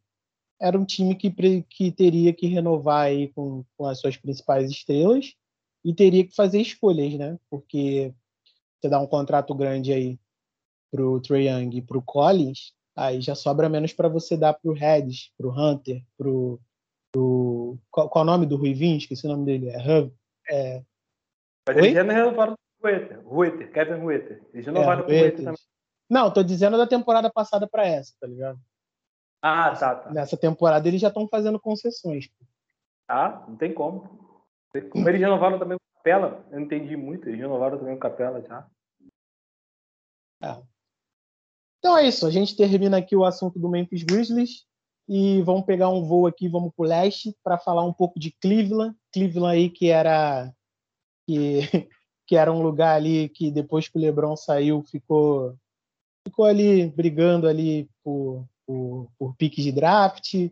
[0.60, 1.30] era um time que,
[1.68, 5.34] que teria que renovar aí com, com as suas principais estrelas
[5.84, 7.38] e teria que fazer escolhas, né?
[7.50, 8.14] Porque
[8.80, 10.18] você dá um contrato grande aí
[10.90, 15.32] pro Trae Young e pro Collins, aí já sobra menos para você dar pro Reds,
[15.36, 16.60] pro Hunter, pro,
[17.12, 18.98] pro qual, qual, o nome do Ruivinho?
[18.98, 20.12] Esqueci o nome dele, é Hub.
[20.50, 20.82] É...
[21.66, 24.42] Mas eles já renovaram o Rueter, Rueter, Kevin Rueter.
[24.52, 25.60] Eles renovaram é, o Rueter também.
[26.10, 28.60] Não, tô dizendo da temporada passada para essa, tá ligado?
[29.42, 30.10] Ah, tá, tá.
[30.10, 32.28] Nessa temporada eles já estão fazendo concessões.
[33.08, 34.24] Ah, não tem como.
[34.90, 38.42] Como eles renovaram também o Capela, eu não entendi muito, eles renovaram também o Capela
[38.42, 38.66] já.
[40.42, 40.62] É.
[41.84, 44.64] Então é isso, a gente termina aqui o assunto do Memphis Grizzlies
[45.06, 48.96] e vamos pegar um voo aqui, vamos pro leste para falar um pouco de Cleveland.
[49.12, 50.50] Cleveland aí que era
[51.28, 51.60] que,
[52.26, 55.58] que era um lugar ali que depois que o LeBron saiu ficou
[56.26, 60.50] ficou ali brigando ali por por, por piques de draft.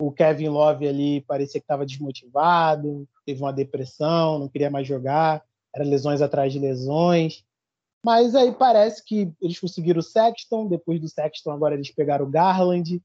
[0.00, 5.44] O Kevin Love ali parecia que estava desmotivado, teve uma depressão, não queria mais jogar,
[5.74, 7.44] era lesões atrás de lesões.
[8.04, 12.30] Mas aí parece que eles conseguiram o Sexton, depois do Sexton agora eles pegaram o
[12.30, 13.02] Garland.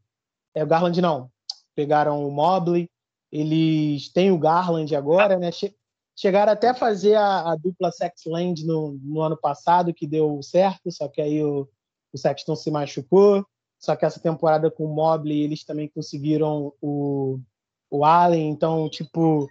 [0.54, 1.30] É, o Garland não,
[1.76, 2.90] pegaram o Mobley.
[3.32, 5.50] Eles têm o Garland agora, né?
[6.16, 10.90] Chegaram até a fazer a, a dupla Sexland no, no ano passado, que deu certo,
[10.90, 11.68] só que aí o,
[12.14, 13.46] o Sexton se machucou.
[13.78, 17.40] Só que essa temporada com o Mobley, eles também conseguiram o,
[17.90, 19.48] o Allen, então, tipo,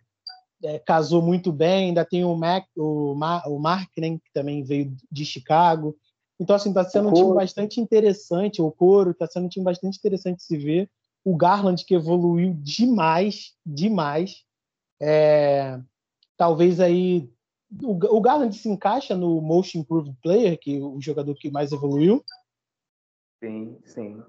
[0.64, 1.88] é, casou muito bem.
[1.88, 5.96] Ainda tem o, Mac, o, Ma, o Mark, né, que também veio de Chicago.
[6.40, 8.60] Então, assim, está sendo um time bastante interessante.
[8.60, 10.90] O Coro está sendo um time bastante interessante de se ver.
[11.24, 14.44] O Garland, que evoluiu demais, demais.
[15.00, 15.78] É,
[16.36, 17.30] talvez aí.
[17.82, 22.24] O, Garland se encaixa no Most Improved Player, que é o jogador que mais evoluiu.
[23.42, 24.22] Sim, sim.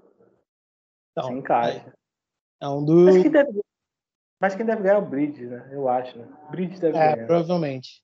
[1.12, 1.94] Então, Se encaixa.
[2.60, 3.04] É, é um dos.
[3.04, 3.60] Mas quem, deve,
[4.40, 5.68] mas quem deve ganhar é o Bridges, né?
[5.72, 6.28] Eu acho, né?
[6.50, 7.26] Bridges deve é, ganhar.
[7.26, 8.02] provavelmente.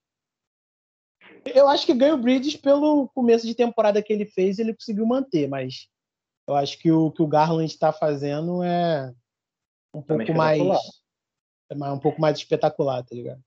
[1.45, 5.07] Eu acho que ganha o Bridges pelo começo de temporada que ele fez, ele conseguiu
[5.07, 5.89] manter, mas
[6.47, 9.13] eu acho que o que o Garland está fazendo é
[9.95, 11.03] um Também pouco mais
[11.71, 13.43] é um pouco mais espetacular, tá ligado?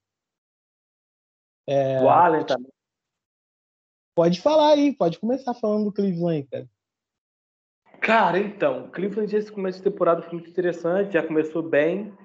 [1.68, 2.72] É, o Allen também.
[4.16, 6.70] Pode falar aí, pode começar falando do Cleveland, cara.
[8.00, 12.16] Cara, então, Cleveland esse começo de temporada foi muito interessante, já começou bem.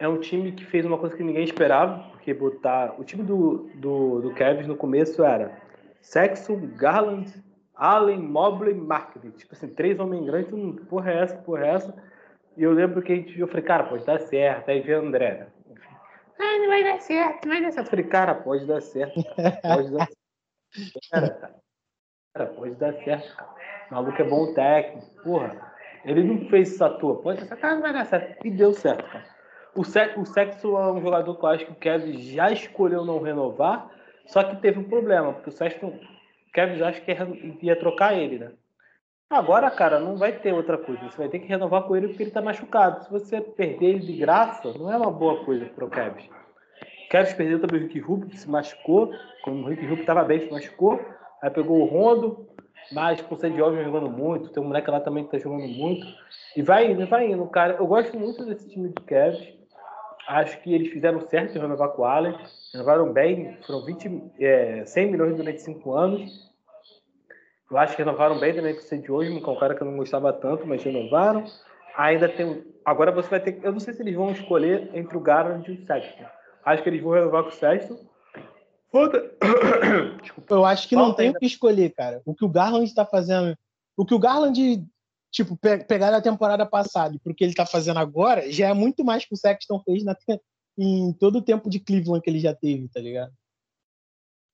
[0.00, 2.98] É um time que fez uma coisa que ninguém esperava, porque botar.
[2.98, 5.60] O time do, do, do Cavs no começo era
[6.00, 7.30] Sexton, Garland,
[7.76, 9.30] Allen, Mobley, Marketing.
[9.32, 11.94] Tipo assim, três homens grandes, um, porra é essa, porra é essa.
[12.56, 14.70] E eu lembro que a gente, eu falei, cara, pode dar certo.
[14.70, 15.34] Aí veio o André.
[15.34, 15.46] Né?
[16.38, 17.86] Ah, não vai dar certo, não vai dar certo.
[17.86, 19.14] Eu falei, cara, pode dar certo.
[19.62, 21.10] Pode dar certo.
[21.10, 21.54] Cara,
[22.34, 23.50] cara, pode dar certo, cara.
[23.90, 25.22] O maluco é bom técnico.
[25.22, 25.74] Porra,
[26.06, 27.20] ele não fez isso à toa.
[27.20, 28.46] Pode ser, cara, não vai dar certo.
[28.46, 29.29] E deu certo, cara.
[29.74, 33.22] O, Se o é um jogador que eu acho que o Kevin já escolheu não
[33.22, 33.88] renovar,
[34.26, 37.16] só que teve um problema, porque o Sexton, o Kevin já acho que
[37.62, 38.52] ia trocar ele, né?
[39.30, 41.08] Agora, cara, não vai ter outra coisa.
[41.08, 43.04] Você vai ter que renovar com ele porque ele tá machucado.
[43.04, 46.28] Se você perder ele de graça, não é uma boa coisa pro Kevin.
[47.04, 49.12] O Kevin perdeu também o Rick Rubio, que se machucou.
[49.44, 51.00] Quando o Rick Rubio tava bem, se machucou.
[51.40, 52.48] Aí pegou o Rondo,
[52.90, 55.68] mas com o Sandy Alves jogando muito, tem um moleque lá também que tá jogando
[55.68, 56.04] muito.
[56.56, 57.74] E vai indo, vai indo, cara.
[57.74, 59.59] Eu gosto muito desse time de Cavs.
[60.30, 62.36] Acho que eles fizeram certo em renovar com o Allen.
[62.72, 66.50] Renovaram bem, foram 20, é, 100 milhões durante 5 anos.
[67.70, 69.86] Eu acho que renovaram bem também com o Sandy que é um cara que eu
[69.86, 71.44] não gostava tanto, mas renovaram.
[71.96, 72.64] Ainda tem.
[72.84, 73.58] Agora você vai ter.
[73.62, 76.24] Eu não sei se eles vão escolher entre o Garland e o Sexton.
[76.64, 77.98] Acho que eles vão renovar com o Sexton
[78.90, 79.32] Foda.
[80.50, 82.20] Eu acho que não tem o que escolher, cara.
[82.24, 83.56] O que o Garland está fazendo.
[83.96, 84.84] O que o Garland,
[85.30, 88.74] tipo, pe pegar na temporada passada e pro que ele está fazendo agora, já é
[88.74, 90.16] muito mais que o Sexton fez na,
[90.78, 93.32] em todo o tempo de Cleveland que ele já teve, tá ligado?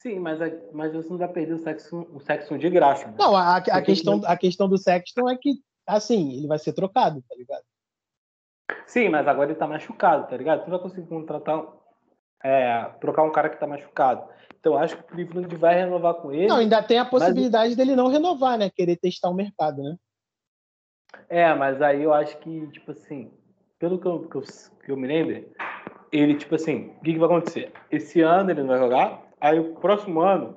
[0.03, 0.39] Sim, mas,
[0.73, 3.09] mas você não vai perder o Sexton, o Sexton de graça.
[3.09, 3.15] Né?
[3.19, 5.55] Não, a, a questão, a questão do Sexton é que,
[5.87, 7.65] assim, ele vai ser trocado, tá ligado?
[8.87, 10.61] Sim, mas agora ele tá machucado, tá ligado?
[10.61, 11.65] Tu não vai conseguir contratar
[12.45, 14.29] é, trocar um cara que está machucado.
[14.59, 16.49] Então acho que o Cleveland vai renovar com ele.
[16.49, 17.77] Não, ainda tem a possibilidade mas...
[17.77, 18.71] dele não renovar, né?
[18.71, 19.97] Querer testar o mercado, né?
[21.29, 23.31] É, mas aí eu acho que, tipo assim,
[23.79, 24.43] pelo que eu, que eu,
[24.85, 25.45] que eu me lembro,
[26.13, 27.73] ele, tipo assim, o que, que vai acontecer?
[27.91, 30.57] Esse ano ele não vai jogar, aí o próximo ano,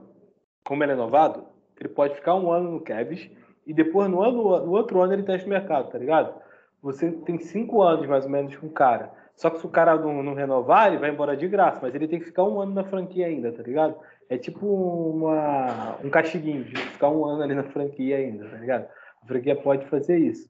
[0.63, 1.45] como ele é renovado,
[1.80, 3.30] ele pode ficar um ano no Cavs
[3.65, 6.34] e depois no, ano, no outro ano ele testa o mercado, tá ligado?
[6.82, 9.12] Você tem cinco anos mais ou menos com o cara.
[9.36, 12.08] Só que se o cara não, não, renovar, ele vai embora de graça, mas ele
[12.08, 13.95] tem que ficar um ano na franquia ainda, tá ligado?
[14.30, 18.88] É tipo uma, um castiguinho de ficar um ano ali na franquia ainda, tá ligado?
[19.29, 20.49] Franquia pode fazer isso.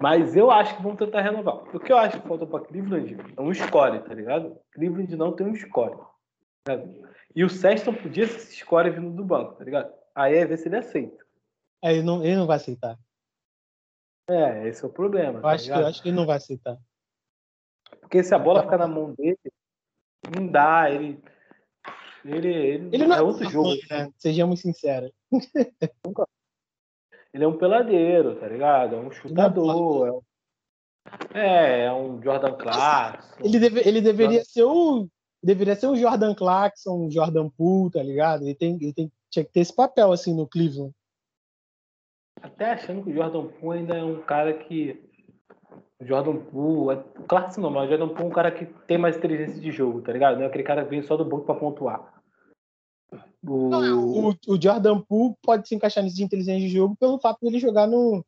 [0.00, 1.56] Mas eu acho que vão tentar renovar.
[1.74, 4.58] O que eu acho que falta para Cleveland é um score, tá ligado?
[4.72, 5.98] Cleveland não tem um score.
[6.64, 6.80] Tá
[7.34, 9.92] e o Sexton podia ser esse score vindo do banco, tá ligado?
[10.14, 11.24] Aí é ver se ele aceita.
[11.82, 12.98] É, ele, não, ele não vai aceitar.
[14.28, 15.38] É, esse é o problema.
[15.38, 16.78] Eu, tá acho, que, eu acho que ele não vai aceitar.
[18.00, 19.38] Porque se a bola ficar na mão dele,
[20.34, 20.90] não dá.
[20.90, 21.22] Ele.
[22.24, 23.74] Ele, ele, ele não é, é outro jogo.
[23.90, 24.08] Né?
[24.16, 25.10] Sejamos sinceros.
[27.32, 28.96] Ele é um peladeiro, tá ligado?
[28.96, 30.06] É um chutador.
[30.06, 30.22] É um,
[31.34, 33.36] é, é um Jordan Clarkson.
[33.42, 35.08] Ele, deve, ele deveria ser o.
[35.42, 38.42] Deveria ser um Jordan Clarkson, um Jordan Poole, tá ligado?
[38.42, 40.94] Ele, tem, ele tem, tinha que ter esse papel assim no Cleveland.
[42.40, 45.02] Até achando que o Jordan Poole ainda é um cara que.
[46.00, 46.96] O Jordan Poole.
[46.96, 49.60] É, o Clarkson não, mas o Jordan Poole é um cara que tem mais inteligência
[49.60, 50.36] de jogo, tá ligado?
[50.36, 52.21] Não é aquele cara que vem só do banco pra pontuar.
[53.44, 53.68] O...
[53.68, 57.40] Não, o, o Jordan Poole pode se encaixar nisso de inteligência de jogo pelo fato
[57.40, 58.24] de ele jogar no,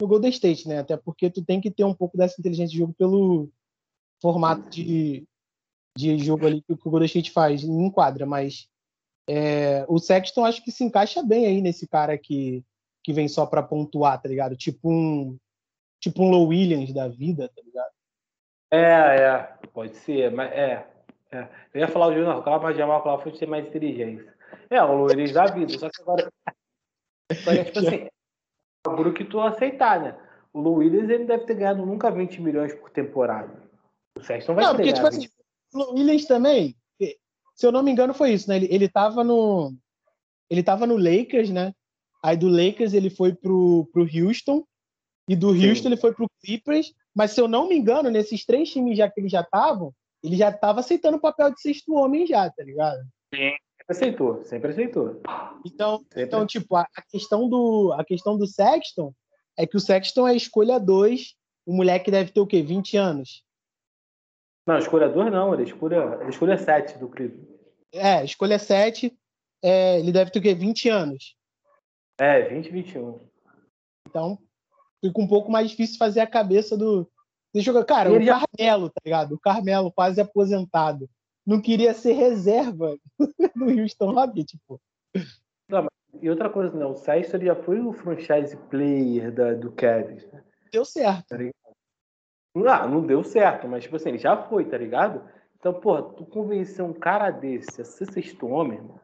[0.00, 0.78] no Golden State, né?
[0.78, 3.50] Até porque tu tem que ter um pouco dessa inteligência de jogo pelo
[4.20, 5.26] formato de,
[5.96, 8.68] de jogo ali que o Golden State faz em quadra, mas
[9.28, 12.64] é, o Sexton acho que se encaixa bem aí nesse cara que,
[13.04, 14.56] que vem só para pontuar, tá ligado?
[14.56, 15.38] Tipo um
[16.00, 17.92] tipo um Low Williams da vida, tá ligado?
[18.70, 20.86] É, é, pode ser, mas é,
[21.32, 21.48] é.
[21.74, 24.34] Eu ia falar o Júnior Cláudio, mas Jamal Crawford tem mais inteligência.
[24.70, 26.32] É, o Luiz da vida, só que agora.
[27.42, 28.08] Só que, tipo assim,
[29.08, 30.18] é que tu aceitar, né?
[30.52, 33.62] O Lou Williams ele deve ter ganhado nunca 20 milhões por temporada.
[34.16, 35.28] O Sexton vai não, porque, tipo assim,
[35.74, 36.76] o Lou Williams também,
[37.54, 38.56] se eu não me engano, foi isso, né?
[38.56, 39.74] Ele, ele tava no.
[40.50, 41.74] Ele tava no Lakers, né?
[42.22, 44.64] Aí do Lakers ele foi pro, pro Houston.
[45.28, 45.86] E do Houston Sim.
[45.88, 46.92] ele foi pro Clippers.
[47.14, 50.36] Mas se eu não me engano, nesses três times já que eles já estavam, ele
[50.36, 53.00] já tava aceitando o papel de sexto homem já, tá ligado?
[53.34, 53.52] Sim
[53.88, 55.20] aceitou, sempre aceitou.
[55.64, 56.22] Então, sempre.
[56.22, 59.14] então tipo, a, a, questão do a questão do Sexton
[59.56, 61.34] é que o Sexton é escolha 2,
[61.66, 62.62] o moleque deve ter o quê?
[62.62, 63.42] 20 anos.
[64.66, 67.48] Não, escolha 2 não, ele escolha, ele escolha 7 do Cleveland.
[67.92, 69.16] É, escolha 7,
[69.62, 70.54] é, ele deve ter o quê?
[70.54, 71.36] 20 anos.
[72.20, 73.18] É, 20, 21.
[74.06, 74.38] Então,
[75.00, 77.10] fica um pouco mais difícil fazer a cabeça do.
[77.54, 77.84] Deixa eu...
[77.84, 78.40] Cara, o já...
[78.40, 79.34] Carmelo, tá ligado?
[79.34, 81.08] O Carmelo quase aposentado
[81.48, 82.98] não queria ser reserva
[83.56, 84.78] do Houston Rockets, tipo.
[85.66, 85.88] Não,
[86.20, 90.30] e outra coisa, não, o Sexton já foi o franchise player da, do Cavs.
[90.30, 90.44] Né?
[90.70, 91.28] Deu certo.
[91.28, 91.38] Tá
[92.54, 95.22] não, ah, não deu certo, mas tipo assim, ele já foi, tá ligado?
[95.58, 99.00] Então, porra, tu convencer um cara desse a ser sexto homem, irmão.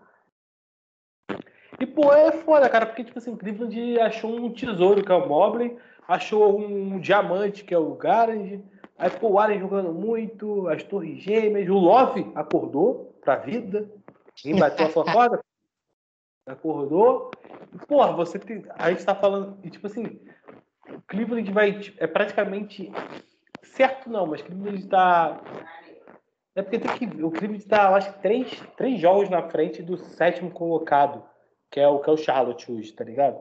[1.80, 5.26] E, pô, é foda, cara, porque, tipo assim, Cleveland achou um tesouro, que é o
[5.26, 5.76] Mobley,
[6.06, 8.62] achou um diamante, que é o Garage,
[8.96, 13.90] Aí ficou o Allen jogando muito, as torres gêmeas, o Love acordou pra vida.
[14.36, 15.40] Quem bateu a sua corda?
[16.46, 17.30] Acordou.
[17.88, 18.64] Porra, você tem.
[18.78, 19.58] A gente tá falando.
[19.64, 20.20] E, tipo assim,
[20.88, 21.80] o Cleveland vai.
[21.98, 22.92] É praticamente.
[23.62, 25.40] Certo não, mas Cleveland tá.
[26.54, 27.22] É porque tem que.
[27.22, 31.24] O Cleveland tá, eu acho que três, três jogos na frente do sétimo colocado,
[31.70, 33.40] que é o que é o Charlotte hoje, tá ligado?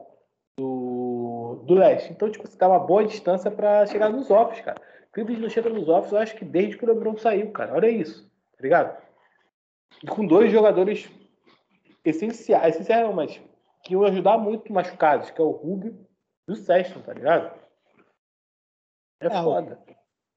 [0.58, 2.10] Do, do leste.
[2.10, 4.80] Então, tipo, você tá uma boa distância para chegar nos offs, cara.
[5.14, 7.72] Cleveland não chega nos offs, eu acho que desde que o LeBron saiu, cara.
[7.72, 9.00] Olha isso, tá ligado?
[10.02, 11.08] E com dois jogadores
[12.04, 13.40] essenciais, essenciais não, mas
[13.84, 16.04] que iam ajudar muito machucados, que é o Rubio
[16.48, 17.56] e o Sexton, tá ligado?
[19.20, 19.80] É, é foda.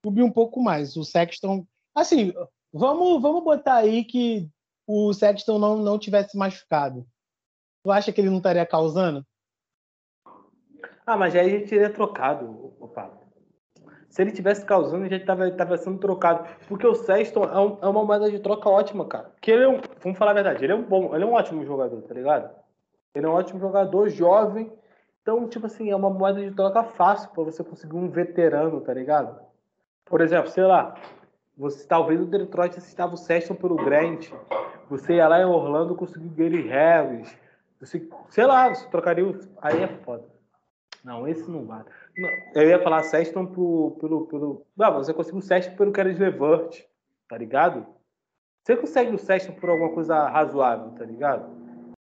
[0.04, 0.96] O Rubio um pouco mais.
[0.96, 1.66] O Sexton.
[1.96, 2.32] Assim,
[2.72, 4.48] vamos, vamos botar aí que
[4.86, 7.04] o Sexton não, não tivesse machucado.
[7.84, 9.26] Tu acha que ele não estaria causando?
[11.04, 13.27] Ah, mas aí a gente teria trocado, opa.
[14.10, 16.48] Se ele tivesse causando, ele já estava sendo trocado.
[16.67, 19.32] Porque o Sexton é, um, é, uma moeda de troca ótima, cara.
[19.41, 21.34] Que ele é um, vamos falar a verdade, ele é um bom, ele é um
[21.34, 22.50] ótimo jogador, tá ligado?
[23.13, 24.72] Ele é um ótimo jogador, jovem.
[25.22, 28.93] Então, tipo assim, é uma moeda de troca fácil para você conseguir um veterano, tá
[28.93, 29.39] ligado?
[30.06, 30.96] Por exemplo, sei lá,
[31.58, 34.32] você talvez o Detroit assistava o Sexton pelo Grant.
[34.89, 37.36] Você ia lá em Orlando conseguir o Gary Harris.
[37.80, 39.38] Você, sei lá, você trocaria o.
[39.62, 40.24] Aí é foda.
[41.04, 41.86] Não, esse não vale.
[42.56, 44.65] Eu ia falar Sexton pro, pelo, pelo.
[44.75, 46.84] Não, você conseguiu o Sexton pelo Keres Levert,
[47.30, 47.86] tá ligado?
[48.63, 51.56] Você consegue o Sexton por alguma coisa razoável, tá ligado?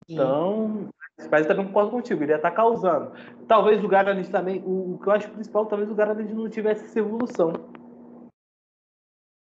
[0.08, 0.90] Então,
[1.32, 3.12] mas eu também concordo contigo, ele ia estar tá causando.
[3.48, 6.86] Talvez o Garland também, o, o, que eu acho principal, talvez o Garland não tivesse
[6.86, 7.52] essa evolução.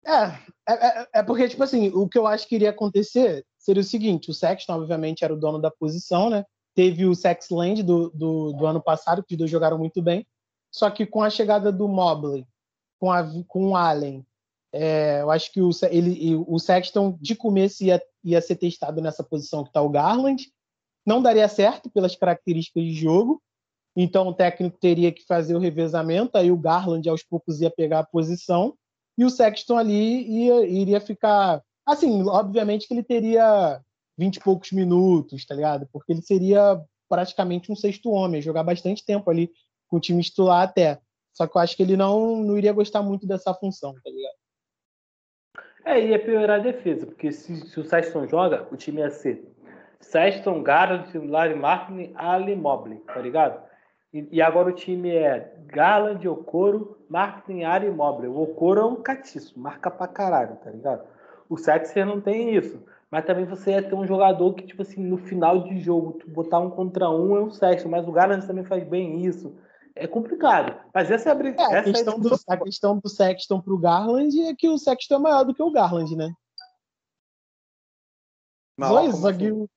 [0.05, 0.25] É,
[0.69, 3.85] é, é, é, porque, tipo assim, o que eu acho que iria acontecer seria o
[3.85, 6.45] seguinte: o Sexton, obviamente, era o dono da posição, né?
[6.75, 10.27] Teve o Sexland do, do, do ano passado, que os dois jogaram muito bem.
[10.73, 12.47] Só que com a chegada do Mobley,
[12.99, 14.25] com, a, com o Allen,
[14.73, 19.23] é, eu acho que o, ele, o Sexton de começo ia, ia ser testado nessa
[19.23, 20.51] posição que está o Garland.
[21.05, 23.43] Não daria certo pelas características de jogo.
[23.95, 27.99] Então o técnico teria que fazer o revezamento, aí o Garland aos poucos ia pegar
[27.99, 28.75] a posição
[29.19, 31.63] e o Sexton ali ia, iria ficar.
[31.85, 33.79] Assim, obviamente que ele teria
[34.17, 35.87] vinte e poucos minutos, tá ligado?
[35.93, 39.51] Porque ele seria praticamente um sexto homem, jogar bastante tempo ali
[39.93, 40.99] com o time titular até.
[41.35, 44.35] Só que eu acho que ele não, não iria gostar muito dessa função, tá ligado?
[45.85, 49.45] É, ia piorar a defesa, porque se, se o Sexton joga, o time ia ser
[50.01, 53.63] Sexton, Garland, Larry Martin, Ali Mobley, tá ligado?
[54.15, 58.29] E, e, agora o time é Garland, Okoro, Martin, Ali Mobley.
[58.29, 61.07] O Okoro é um catiço, marca pra caralho, tá ligado?
[61.51, 62.83] O Sexton não tem isso.
[63.11, 66.31] Mas também você ia ter um jogador que, tipo assim, no final de jogo, tu
[66.31, 69.55] botar um contra um é um Sexton, mas o Garland também faz bem isso
[69.95, 70.81] é complicado.
[70.95, 71.63] Mas essa é a briga.
[71.63, 74.79] É, a, questão é a, do, a questão do Sexton pro Garland é que o
[74.79, 76.33] Sexton é maior do que o Garland, né?
[78.79, 79.69] Dois zagueiros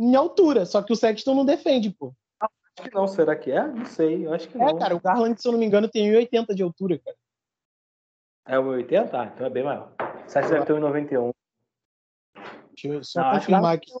[0.00, 2.12] em altura, só que o Sexton não defende, pô.
[2.40, 3.64] Acho que não, será que é?
[3.66, 4.68] Não sei, eu acho que é, não.
[4.68, 7.16] É, cara, o Garland, se eu não me engano, tem 1,80 de altura, cara.
[8.46, 9.10] É 1,80?
[9.12, 9.92] Ah, então é bem maior.
[10.26, 11.32] O Sexton deve ter 1,91.
[12.70, 13.92] Deixa eu só não, confirmar aqui.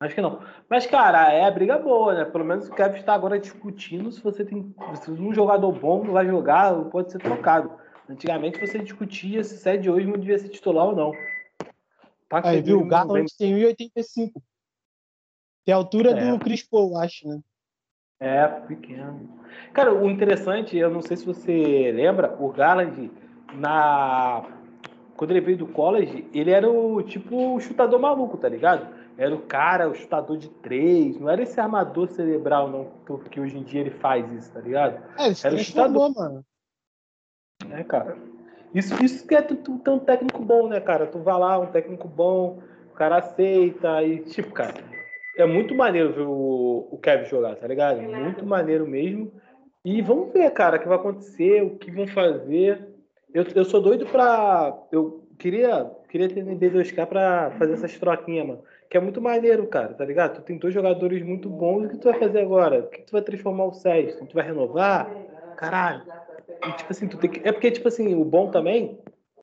[0.00, 0.40] Acho que não.
[0.66, 2.24] Mas, cara, é a briga boa, né?
[2.24, 4.74] Pelo menos o Kevin está agora discutindo se você tem.
[4.94, 7.70] Se um jogador bom não vai jogar, pode ser trocado.
[8.08, 11.12] Antigamente você discutia se o Sede hoje não devia ser titular ou não.
[12.30, 12.80] Tá Aí, viu?
[12.80, 14.32] O Garland tem 1,85.
[15.66, 16.30] Tem a altura é.
[16.30, 17.40] do Chris Paul, acho, né?
[18.18, 19.38] É, pequeno.
[19.72, 23.10] Cara, o interessante, eu não sei se você lembra, o Garland,
[23.54, 24.46] na...
[25.16, 28.99] quando ele veio do college, ele era o tipo chutador maluco, tá ligado?
[29.18, 33.58] Era o cara, o chutador de três, não era esse armador cerebral, não, que hoje
[33.58, 35.02] em dia ele faz isso, tá ligado?
[35.18, 36.44] É, ele era o chutador, mano.
[37.70, 38.16] É, cara.
[38.74, 41.06] Isso, isso que é tu, tu ter um técnico bom, né, cara?
[41.06, 44.74] Tu vai lá, um técnico bom, o cara aceita e, tipo, cara,
[45.36, 48.00] é muito maneiro ver o, o Kevin jogar, tá ligado?
[48.00, 49.32] Muito maneiro mesmo.
[49.84, 52.86] E vamos ver, cara, o que vai acontecer, o que vão fazer.
[53.34, 54.76] Eu, eu sou doido pra.
[54.92, 59.94] Eu queria, queria ter D2K pra fazer essas troquinhas, mano que é muito maneiro, cara,
[59.94, 60.34] tá ligado?
[60.34, 62.80] Tu tem dois jogadores muito bons, o que tu vai fazer agora?
[62.80, 64.26] O que tu vai transformar o Sexton?
[64.26, 65.08] Tu vai renovar?
[65.56, 66.02] Caralho.
[66.66, 67.48] E, tipo assim, tu tem que...
[67.48, 68.98] É porque, tipo assim, o bom também,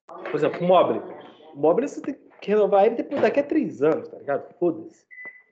[0.06, 1.02] por exemplo, o Mobley.
[1.56, 4.54] O Mobley você tem que renovar ele depois, daqui a três anos, tá ligado?
[4.60, 5.06] Foda-se.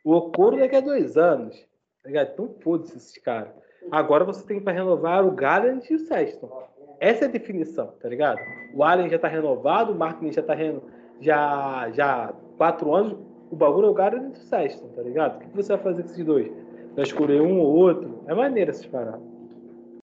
[0.04, 1.56] O Okoro daqui a dois anos,
[2.04, 2.32] tá ligado?
[2.34, 3.54] Então foda-se esses caras.
[3.92, 6.68] Agora você tem para renovar o Garland e o Sexton.
[7.00, 8.40] Essa é a definição, tá ligado?
[8.74, 10.84] O Allen já tá renovado, o Martin já tá reno...
[11.22, 15.38] já já quatro anos, o bagulho é o Garland e o Sexton, tá ligado?
[15.38, 16.52] O que você vai fazer com esses dois?
[16.96, 18.24] Vai escolher um ou outro?
[18.28, 19.22] É maneira essas paradas.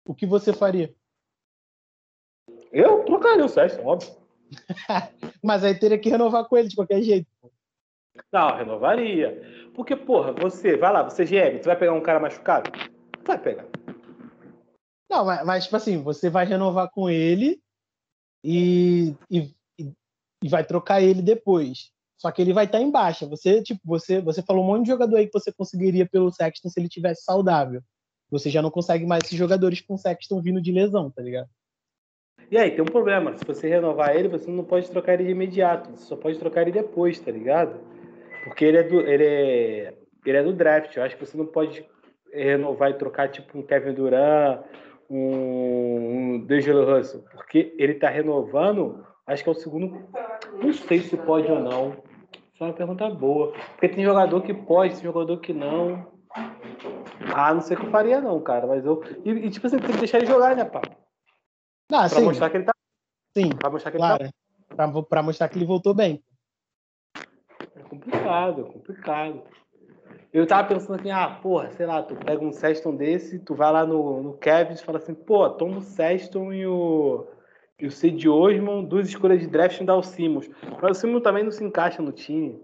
[0.07, 0.93] O que você faria?
[2.71, 4.11] Eu trocaria o Sexton, óbvio.
[5.43, 7.27] Mas aí teria que renovar com ele de qualquer jeito.
[8.31, 9.69] Não, renovaria.
[9.73, 12.71] Porque, porra, você, vai lá, você é GM, você vai pegar um cara machucado?
[13.23, 13.65] Vai pegar.
[15.09, 17.59] Não, mas, mas tipo assim, você vai renovar com ele
[18.43, 19.51] e, e,
[20.43, 21.91] e vai trocar ele depois.
[22.19, 23.25] Só que ele vai estar em baixa.
[23.27, 26.67] Você, tipo, você, você falou um monte de jogador aí que você conseguiria pelo Sexton
[26.67, 27.81] se ele tivesse saudável.
[28.29, 31.47] Você já não consegue mais esses jogadores com Sexton vindo de lesão, tá ligado?
[32.51, 33.37] E aí, tem um problema.
[33.37, 35.91] Se você renovar ele, você não pode trocar ele de imediato.
[35.91, 37.79] Você só pode trocar ele depois, tá ligado?
[38.43, 39.93] Porque ele é do, ele é,
[40.25, 40.97] ele é do draft.
[40.97, 41.85] Eu acho que você não pode
[42.33, 44.61] renovar e trocar tipo um Kevin Durant,
[45.09, 47.23] um, um D'Angelo Russell.
[47.31, 50.05] Porque ele tá renovando, acho que é o segundo.
[50.61, 52.08] Não sei se pode ou não.
[52.59, 53.53] Isso é uma pergunta boa.
[53.53, 56.11] Porque tem jogador que pode, tem jogador que não.
[57.33, 58.67] Ah, não sei o que eu faria, não, cara.
[58.67, 59.01] Mas eu.
[59.23, 60.81] E, e tipo assim, tem que deixar ele jogar, né, pá?
[61.89, 62.25] Ah, pra sim.
[62.25, 62.73] mostrar que ele tá.
[63.33, 63.49] Sim.
[63.55, 64.23] Pra mostrar que claro.
[64.23, 64.31] ele
[64.75, 64.75] tá.
[64.75, 66.21] Pra, pra mostrar que ele voltou bem.
[67.77, 69.41] É complicado, é complicado.
[70.33, 73.71] Eu tava pensando assim, ah, porra, sei lá, tu pega um Sexton desse, tu vai
[73.71, 77.25] lá no, no Kevin e fala assim, pô, toma o Sexton e o
[77.79, 80.49] e o Cid Osman, duas escolhas de draft, dá o Simmons.
[80.81, 82.61] Mas o Simmons também não se encaixa no time.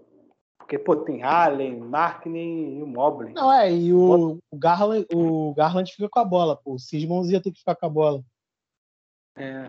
[0.58, 3.32] Porque, pô, tem Allen, Markkinen e o Mobley.
[3.32, 6.74] Não, é, e o, o, Garland, o Garland fica com a bola, pô.
[6.74, 8.22] O Simmons ia ter que ficar com a bola.
[9.36, 9.66] É.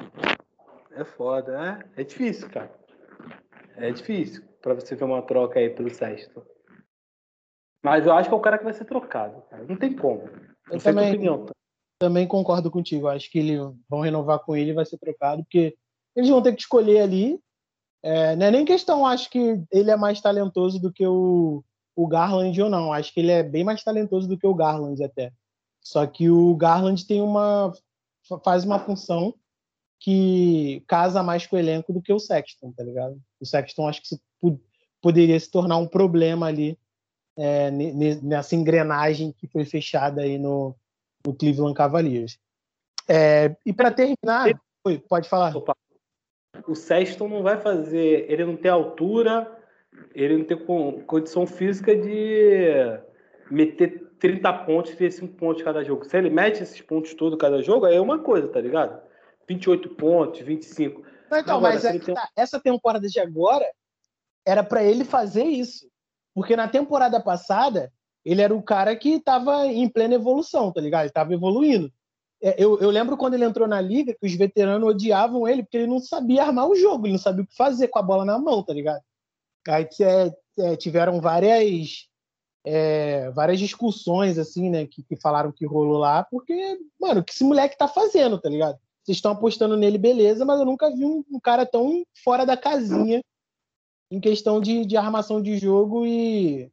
[0.97, 2.71] É foda, é, é difícil, cara.
[3.75, 6.43] É difícil pra você ver uma troca aí pelo Sexto.
[7.83, 9.63] Mas eu acho que é o cara que vai ser trocado, cara.
[9.65, 10.23] Não tem como.
[10.23, 11.53] Não eu também, opinião, tá?
[11.99, 13.07] Também concordo contigo.
[13.07, 15.75] Acho que eles vão renovar com ele vai ser trocado, porque
[16.15, 17.39] eles vão ter que escolher ali.
[18.03, 21.63] É, não é nem questão, acho que ele é mais talentoso do que o,
[21.95, 22.93] o Garland ou não.
[22.93, 25.31] Acho que ele é bem mais talentoso do que o Garland até.
[25.81, 27.73] Só que o Garland tem uma
[28.43, 29.33] faz uma função
[29.99, 33.19] que casa mais com o elenco do que o Sexton, tá ligado?
[33.39, 34.21] O Sexton acho que se,
[35.01, 36.77] poderia se tornar um problema ali
[37.37, 40.75] é, nessa engrenagem que foi fechada aí no,
[41.27, 42.39] no Cleveland Cavaliers.
[43.07, 44.49] É, e para terminar,
[44.85, 45.55] Oi, pode falar.
[45.55, 45.75] Opa.
[46.65, 49.53] O Sexton não vai fazer, ele não tem altura,
[50.15, 50.57] ele não tem
[51.05, 52.99] condição física de
[53.51, 56.05] meter 30 pontos, ter 5 pontos cada jogo.
[56.05, 58.99] Se ele mete esses pontos todos cada jogo, aí é uma coisa, tá ligado?
[59.47, 61.03] 28 pontos, 25.
[61.29, 62.15] Não, então, agora, mas é tem...
[62.15, 63.65] tá, essa temporada de agora
[64.45, 65.89] era para ele fazer isso.
[66.33, 67.91] Porque na temporada passada,
[68.25, 71.01] ele era o cara que estava em plena evolução, tá ligado?
[71.01, 71.91] Ele estava evoluindo.
[72.41, 75.77] É, eu, eu, lembro quando ele entrou na liga que os veteranos odiavam ele porque
[75.77, 78.23] ele não sabia armar o jogo, ele não sabia o que fazer com a bola
[78.23, 79.01] na mão, tá ligado?
[79.67, 82.07] Aí é, é, tiveram várias
[82.63, 87.31] é, várias discussões assim, né, que, que, falaram que rolou lá, porque, mano, o que
[87.31, 88.77] esse moleque tá fazendo, tá ligado?
[89.03, 92.57] Vocês estão apostando nele, beleza, mas eu nunca vi um, um, cara tão fora da
[92.57, 93.23] casinha
[94.11, 96.69] em questão de, de armação de jogo e,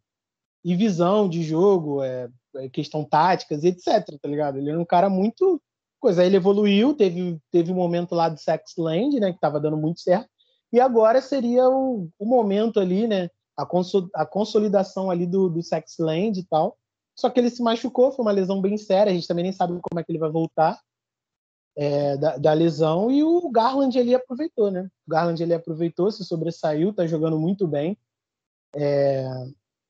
[0.65, 4.59] e visão de jogo, é, é, questão táticas, etc, tá ligado?
[4.59, 5.61] Ele era um cara muito
[6.01, 6.25] coisa.
[6.25, 10.01] Ele evoluiu, teve, teve um momento lá do Sex Land, né, que tava dando muito
[10.01, 10.29] certo,
[10.73, 15.63] e agora seria o, o momento ali, né, a, consol, a consolidação ali do, do
[15.63, 16.77] Sex Land e tal.
[17.17, 19.79] Só que ele se machucou, foi uma lesão bem séria, a gente também nem sabe
[19.81, 20.81] como é que ele vai voltar
[21.77, 24.89] é, da, da, lesão, e o Garland ele aproveitou, né?
[25.07, 27.97] O Garland ele aproveitou, se sobressaiu, tá jogando muito bem.
[28.75, 29.29] É,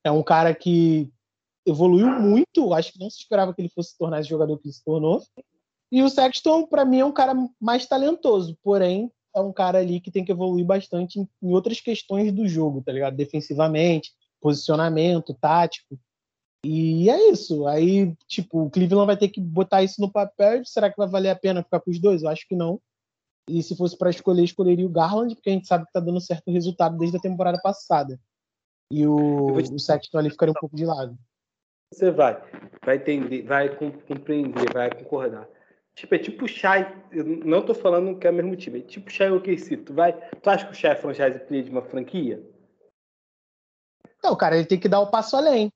[0.05, 1.11] é um cara que
[1.67, 2.73] evoluiu muito.
[2.75, 4.85] Acho que não se esperava que ele fosse se tornar esse jogador que ele se
[4.85, 5.23] tornou.
[5.91, 10.01] E o Sexton, para mim, é um cara mais talentoso, porém, é um cara ali
[10.01, 13.17] que tem que evoluir bastante em, em outras questões do jogo, tá ligado?
[13.17, 15.99] Defensivamente, posicionamento, tático.
[16.65, 17.67] E é isso.
[17.67, 20.65] Aí, tipo, o Cleveland vai ter que botar isso no papel.
[20.65, 22.23] Será que vai valer a pena ficar com os dois?
[22.23, 22.81] Eu acho que não.
[23.49, 26.21] E se fosse para escolher, escolheria o Garland, porque a gente sabe que tá dando
[26.21, 28.19] certo resultado desde a temporada passada.
[28.91, 29.73] E o, te...
[29.73, 31.19] o Sexton ali ficaria um pouco de lado
[31.95, 32.43] você vai,
[32.85, 35.49] vai entender, vai compreender, vai concordar.
[35.95, 38.83] Tipo, é tipo o Shai, eu não tô falando que é o mesmo time, é
[38.83, 39.77] tipo o Shai OKC.
[39.77, 42.43] Tu vai, tu acha que o Shai é franchise player de uma franquia?
[44.23, 45.71] Não, cara, ele tem que dar o passo além.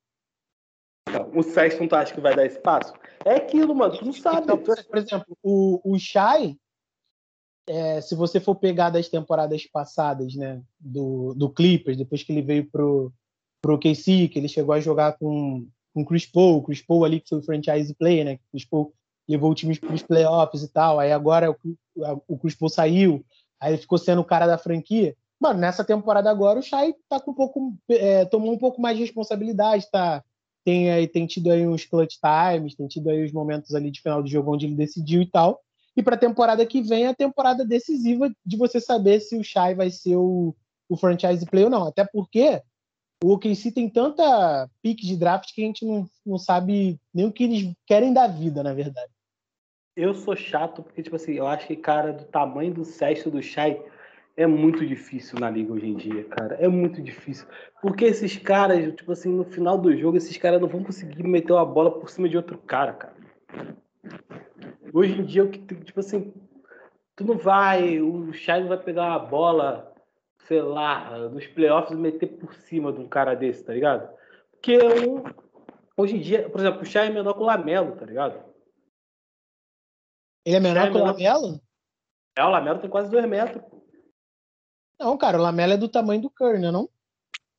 [1.08, 2.92] Não, o Sexton tu acha que vai dar esse passo?
[3.24, 4.42] É aquilo, mano, tu não sabe.
[4.42, 6.56] Então, por exemplo, o, o Shai,
[7.68, 12.42] é, se você for pegar das temporadas passadas, né, do, do Clippers, depois que ele
[12.42, 13.12] veio pro,
[13.60, 15.66] pro KC, que ele chegou a jogar com
[15.98, 18.38] com Chris Paul, Chris Paul ali que foi o franchise player, né?
[18.50, 18.92] Chris Paul
[19.28, 21.00] levou o time para os playoffs e tal.
[21.00, 21.56] Aí agora o,
[22.28, 23.24] o Chris Paul saiu,
[23.60, 25.16] aí ele ficou sendo o cara da franquia.
[25.40, 28.96] Mano, nessa temporada agora o Shai tá com um pouco, é, tomou um pouco mais
[28.96, 30.22] de responsabilidade, tá?
[30.64, 34.00] Tem, aí, tem tido aí uns clutch times, tem tido aí os momentos ali de
[34.00, 35.60] final de jogo onde ele decidiu e tal.
[35.98, 39.74] E para a temporada que vem, a temporada decisiva de você saber se o Shai
[39.74, 40.54] vai ser o,
[40.88, 41.88] o franchise player ou não.
[41.88, 42.62] Até porque
[43.20, 47.32] o OKC tem tanta pique de draft que a gente não, não sabe nem o
[47.32, 49.10] que eles querem da vida, na verdade.
[49.96, 53.42] Eu sou chato porque, tipo assim, eu acho que, cara, do tamanho do Sexto do
[53.42, 53.82] Shai
[54.36, 56.54] é muito difícil na liga hoje em dia, cara.
[56.60, 57.44] É muito difícil.
[57.82, 61.52] Porque esses caras, tipo assim, no final do jogo, esses caras não vão conseguir meter
[61.52, 63.18] uma bola por cima de outro cara, cara.
[64.92, 66.32] Hoje em dia, o que, tipo assim,
[67.16, 69.88] tu não vai, o Shai não vai pegar uma bola
[70.48, 74.08] sei lá, nos playoffs meter por cima de um cara desse, tá ligado?
[74.50, 75.22] Porque um,
[75.94, 78.42] hoje em dia, por exemplo, o Shai é menor que o Lamelo, tá ligado?
[80.44, 81.60] Ele é menor é que o Lamelo?
[82.34, 83.62] É, o Lamelo tem quase dois metros.
[84.98, 86.88] Não, cara, o Lamelo é do tamanho do Curry, né, não?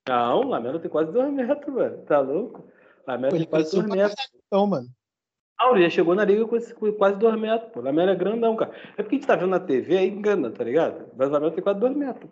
[0.07, 2.03] Não, o Lamelo tem quase dois metros, velho.
[2.05, 2.67] Tá louco?
[3.05, 4.31] O Lamelo tem quase dois metros.
[4.47, 4.89] Então, mano.
[5.61, 6.57] Ele já chegou na liga com,
[6.93, 7.79] quase dois metros, pô.
[7.79, 8.71] O Lamelo é grandão, cara.
[8.97, 11.11] É porque a gente tá vendo na TV, aí engana, tá ligado?
[11.15, 12.31] Mas o Lamelo tem quase dois metros.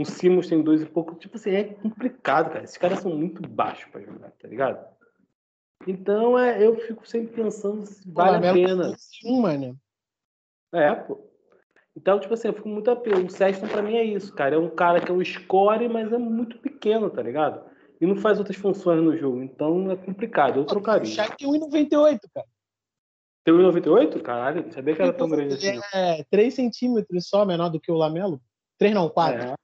[0.00, 1.14] O Simons tem dois e pouco.
[1.16, 2.64] Tipo assim, é complicado, cara.
[2.64, 4.86] Esses caras são muito baixos pra jogar, tá ligado?
[5.86, 8.94] Então é, eu fico sempre pensando se vale a pena.
[8.96, 9.76] Sim, mano.
[10.72, 11.28] É, pô.
[11.94, 13.18] Então, tipo assim, eu fico muito a pena.
[13.18, 14.54] O Sexton pra mim é isso, cara.
[14.54, 17.62] É um cara que é um score, mas é muito pequeno, tá ligado?
[18.02, 19.40] E não faz outras funções no jogo.
[19.40, 20.58] Então é complicado.
[20.58, 21.04] Eu trocaria.
[21.04, 22.48] O Shaq tem 1,98, cara.
[23.44, 24.20] Tem 1,98?
[24.20, 25.80] Caralho, não sabia que era tão grande assim.
[25.94, 28.42] É 3 centímetros só menor do que o Lamelo.
[28.76, 29.40] 3 não, 4.
[29.40, 29.54] É.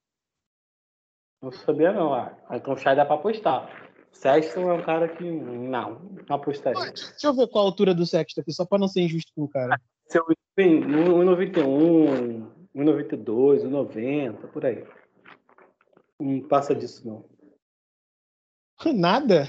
[1.43, 2.15] Não sabia não.
[2.15, 2.33] Ah.
[2.53, 3.69] Então o Shai dá pra apostar.
[4.13, 5.29] O Sexton é um cara que.
[5.29, 6.93] Não, não apostaria.
[6.93, 9.43] Deixa eu ver qual a altura do Sexton aqui, só pra não ser injusto com
[9.43, 9.81] o cara.
[10.07, 10.25] Seu
[10.57, 14.85] 1,91, 1,92, 1,90, por aí.
[16.21, 17.38] Não passa disso, não.
[18.95, 19.49] Nada?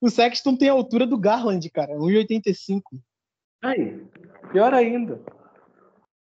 [0.00, 2.82] O Sexton tem a altura do Garland, cara, 1,85.
[3.62, 4.04] Aí,
[4.50, 5.20] pior ainda.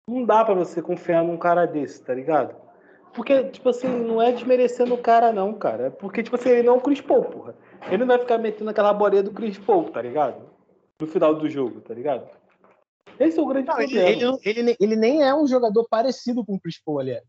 [0.06, 2.54] Não dá para você confiar num cara desse, tá ligado?
[3.14, 5.86] Porque, tipo assim, não é desmerecendo o cara, não, cara.
[5.86, 7.54] É porque, tipo assim, ele não é o Chris Paul, porra.
[7.86, 10.48] Ele não vai ficar metendo aquela bolinha do Chris Paul, tá ligado?
[11.00, 12.28] No final do jogo, tá ligado?
[13.18, 14.08] Esse é o grande Não, problema.
[14.08, 17.24] ele, ele, ele nem é um jogador parecido com o Chris Paul, aliás.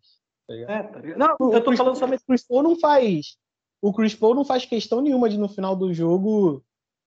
[0.48, 0.54] tá?
[0.54, 1.18] É, tá ligado?
[1.18, 2.22] Não, eu tô falando somente.
[2.22, 3.38] O Chris Paul não faz.
[3.82, 6.64] O Chris Paul não faz questão nenhuma de no final do jogo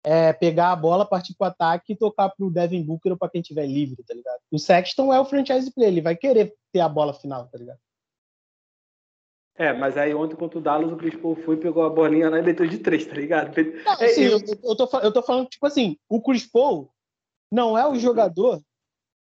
[0.05, 3.43] é, pegar a bola, partir pro ataque e tocar pro Devin Booker ou pra quem
[3.43, 4.41] tiver livre, tá ligado?
[4.51, 7.79] O Sexton é o franchise player, ele vai querer ter a bola final, tá ligado?
[9.55, 12.39] É, mas aí ontem contra o Dallas, o Chris Paul foi, pegou a bolinha lá
[12.39, 13.55] e meteu de três, tá ligado?
[13.85, 16.91] Não, É, assim, eu- eu, eu, tô, eu tô falando, tipo assim, o Chris Paul
[17.53, 18.61] não é o jogador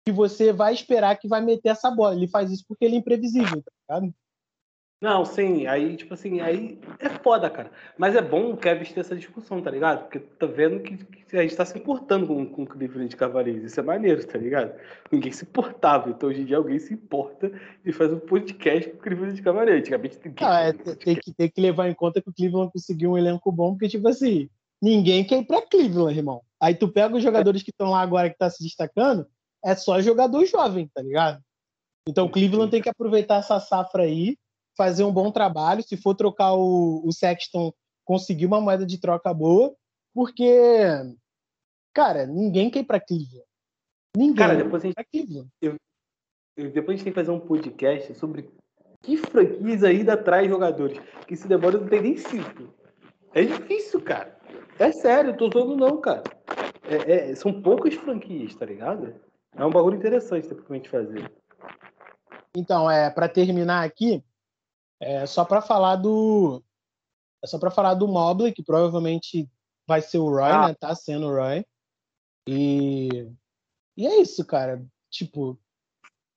[0.05, 2.15] que você vai esperar que vai meter essa bola.
[2.15, 4.13] Ele faz isso porque ele é imprevisível, tá ligado?
[5.01, 7.71] Não, sim, aí, tipo assim, aí é foda, cara.
[7.97, 10.01] Mas é bom o Kevin ter essa discussão, tá ligado?
[10.01, 13.63] Porque tá vendo que, que a gente tá se importando com, com o Cleveland Cavaliers.
[13.63, 14.77] Isso é maneiro, tá ligado?
[15.09, 16.09] Ninguém se importava.
[16.09, 17.49] Então hoje em dia alguém se importa
[17.85, 19.79] e faz um podcast com o Cleveland Cavaliers.
[19.79, 20.47] Antigamente ninguém.
[20.47, 23.53] Não, é, tem, que, tem que levar em conta que o Cleveland conseguiu um elenco
[23.53, 24.49] bom, porque, tipo assim,
[24.81, 26.41] ninguém quer ir pra Cleveland, irmão.
[26.59, 29.25] Aí tu pega os jogadores que estão lá agora que tá se destacando,
[29.63, 31.41] é só jogador jovem, tá ligado?
[32.05, 34.37] Então o Cleveland tem que aproveitar essa safra aí,
[34.79, 35.83] fazer um bom trabalho.
[35.83, 37.73] Se for trocar o, o Sexton,
[38.05, 39.75] conseguir uma moeda de troca boa,
[40.13, 40.55] porque,
[41.93, 43.43] cara, ninguém quer ir pra Cleveland.
[44.15, 45.49] Ninguém Cara, depois a, ir gente, pra Cleveland.
[46.55, 48.49] depois a gente tem que fazer um podcast sobre
[49.01, 50.97] que franquias ainda traz jogadores.
[51.27, 52.73] Que se demora não tem nem cinco.
[53.33, 54.39] É difícil, cara.
[54.79, 56.23] É sério, eu tô zoando não, cara.
[56.83, 59.13] É- é- são poucas franquias, tá ligado?
[59.55, 61.31] É um bagulho interessante depois pra gente fazer.
[62.55, 64.23] Então, é para terminar aqui,
[64.99, 66.63] é só para falar do
[67.43, 69.49] é só para falar do Mobley, que provavelmente
[69.87, 70.67] vai ser o Roy, Ah.
[70.67, 70.75] né?
[70.77, 71.65] Tá sendo o Roy.
[72.47, 73.31] E
[73.97, 74.85] e é isso, cara.
[75.09, 75.57] Tipo,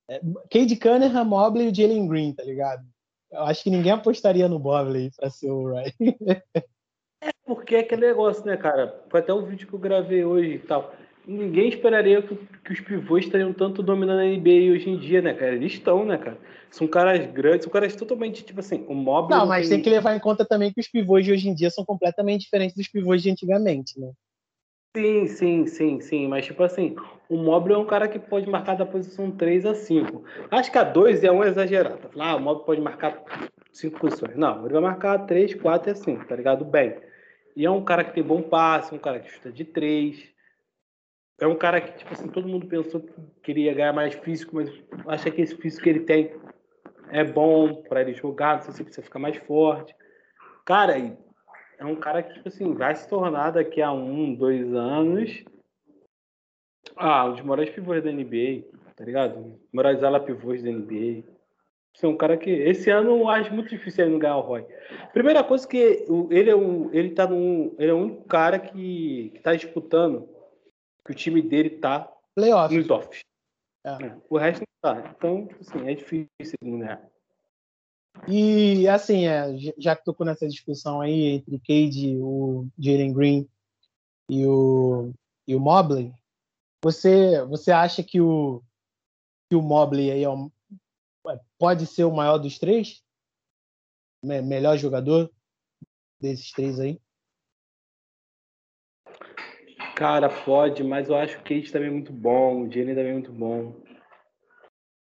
[0.09, 0.19] é,
[0.51, 2.85] Cade Cunningham, Mobley e o Jalen Green, tá ligado?
[3.31, 5.93] Eu acho que ninguém apostaria no Mobley para ser o Roy.
[7.45, 9.03] Porque é aquele negócio, né, cara?
[9.09, 10.93] Foi até o vídeo que eu gravei hoje e tal.
[11.25, 15.33] Ninguém esperaria que, que os pivôs estariam tanto dominando a NBA hoje em dia, né,
[15.33, 15.53] cara?
[15.53, 16.37] Eles estão, né, cara?
[16.69, 19.39] São caras grandes, são caras totalmente, tipo assim, o Mobley...
[19.39, 21.69] Não, mas tem que levar em conta também que os pivôs de hoje em dia
[21.69, 24.11] são completamente diferentes dos pivôs de antigamente, né?
[24.95, 26.27] Sim, sim, sim, sim.
[26.27, 26.95] Mas, tipo assim,
[27.27, 30.23] o Mobley é um cara que pode marcar da posição 3 a 5.
[30.51, 32.11] Acho que a 2 é um exagerado.
[32.19, 33.23] Ah, o Mobley pode marcar
[33.71, 34.35] 5 posições.
[34.35, 36.63] Não, ele vai marcar 3, 4 e 5, tá ligado?
[36.63, 36.95] Bem.
[37.55, 40.32] E é um cara que tem bom passe, um cara que chuta de 3.
[41.39, 44.69] É um cara que, tipo assim, todo mundo pensou que queria ganhar mais físico, mas
[45.07, 46.31] acha que esse físico que ele tem
[47.09, 49.95] é bom pra ele jogar, não sei se precisa ficar mais forte.
[50.65, 50.97] Cara,
[51.77, 55.43] é um cara que, tipo assim, vai se tornar daqui a um, dois anos.
[56.95, 58.63] Ah, um dos maiores pivôs da NBA,
[58.95, 59.59] tá ligado?
[59.71, 61.23] Maiores ala pivôs da NBA.
[61.93, 62.49] Você é um cara que.
[62.49, 64.65] Esse ano eu acho muito difícil ele não ganhar o Roy.
[65.13, 66.91] Primeira coisa que ele é um.
[66.91, 67.75] Ele tá num.
[67.77, 70.27] Ele é o único cara que, que tá disputando.
[71.05, 72.75] Que o time dele tá Playoff.
[72.75, 73.21] nos offs.
[73.85, 74.05] É.
[74.05, 75.13] É, O resto não tá.
[75.17, 77.09] Então, assim, é difícil não ganhar.
[78.27, 83.49] E assim, é, já- que tocou nessa discussão aí entre Cade, o Jalen Green
[84.29, 85.11] e o,
[85.47, 86.13] e o Mobley,
[86.83, 88.61] você, você acha que o,
[89.49, 90.51] que o Mobley aí é o-
[91.57, 93.03] pode ser o maior dos três?
[94.23, 95.29] Me- melhor jogador
[96.21, 97.01] desses três aí?
[99.95, 103.09] Cara, pode, mas eu acho que o Kate também é muito bom, o Jalen também
[103.09, 103.75] é muito bom.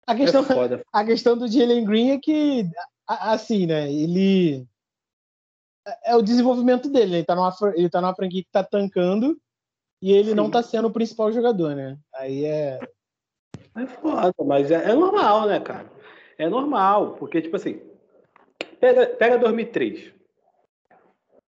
[0.07, 2.69] A questão, É a questão do Jalen Green é que,
[3.07, 4.67] assim, né, ele
[6.05, 7.17] é o desenvolvimento dele, né?
[7.19, 9.39] ele tá numa, ele tá numa franquia que tá tancando
[10.03, 10.51] e ele não Sim.
[10.51, 11.99] tá sendo o principal jogador, né?
[12.15, 12.79] Aí é,
[13.77, 15.91] É foda, mas é, é normal, né, cara?
[16.37, 17.81] É normal, porque, tipo assim,
[18.81, 20.13] pega, pega 2003.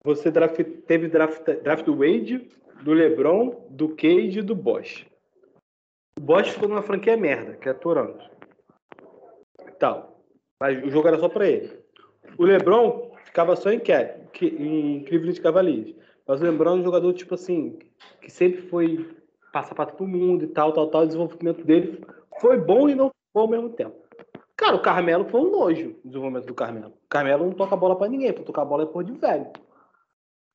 [0.03, 2.51] Você draft, teve draft, draft do Wade,
[2.85, 5.07] do LeBron, do Cade e do Bosch.
[6.19, 8.23] O Bosch ficou numa franquia merda, que é Toronto.
[9.79, 10.21] Tal.
[10.61, 11.73] Mas o jogo era só pra ele.
[12.39, 15.95] O LeBron ficava só em, Ke- que- em Cleveland Cavaliers.
[16.27, 17.79] Mas o LeBron é um jogador, tipo assim,
[18.21, 19.17] que sempre foi
[19.53, 21.03] passar para todo mundo e tal, tal, tal.
[21.03, 22.05] O desenvolvimento dele
[22.41, 23.97] foi bom e não foi ao mesmo tempo.
[24.57, 26.89] Cara, o Carmelo foi um nojo o desenvolvimento do Carmelo.
[27.05, 29.47] O Carmelo não toca bola pra ninguém, pra tocar bola é por de velho.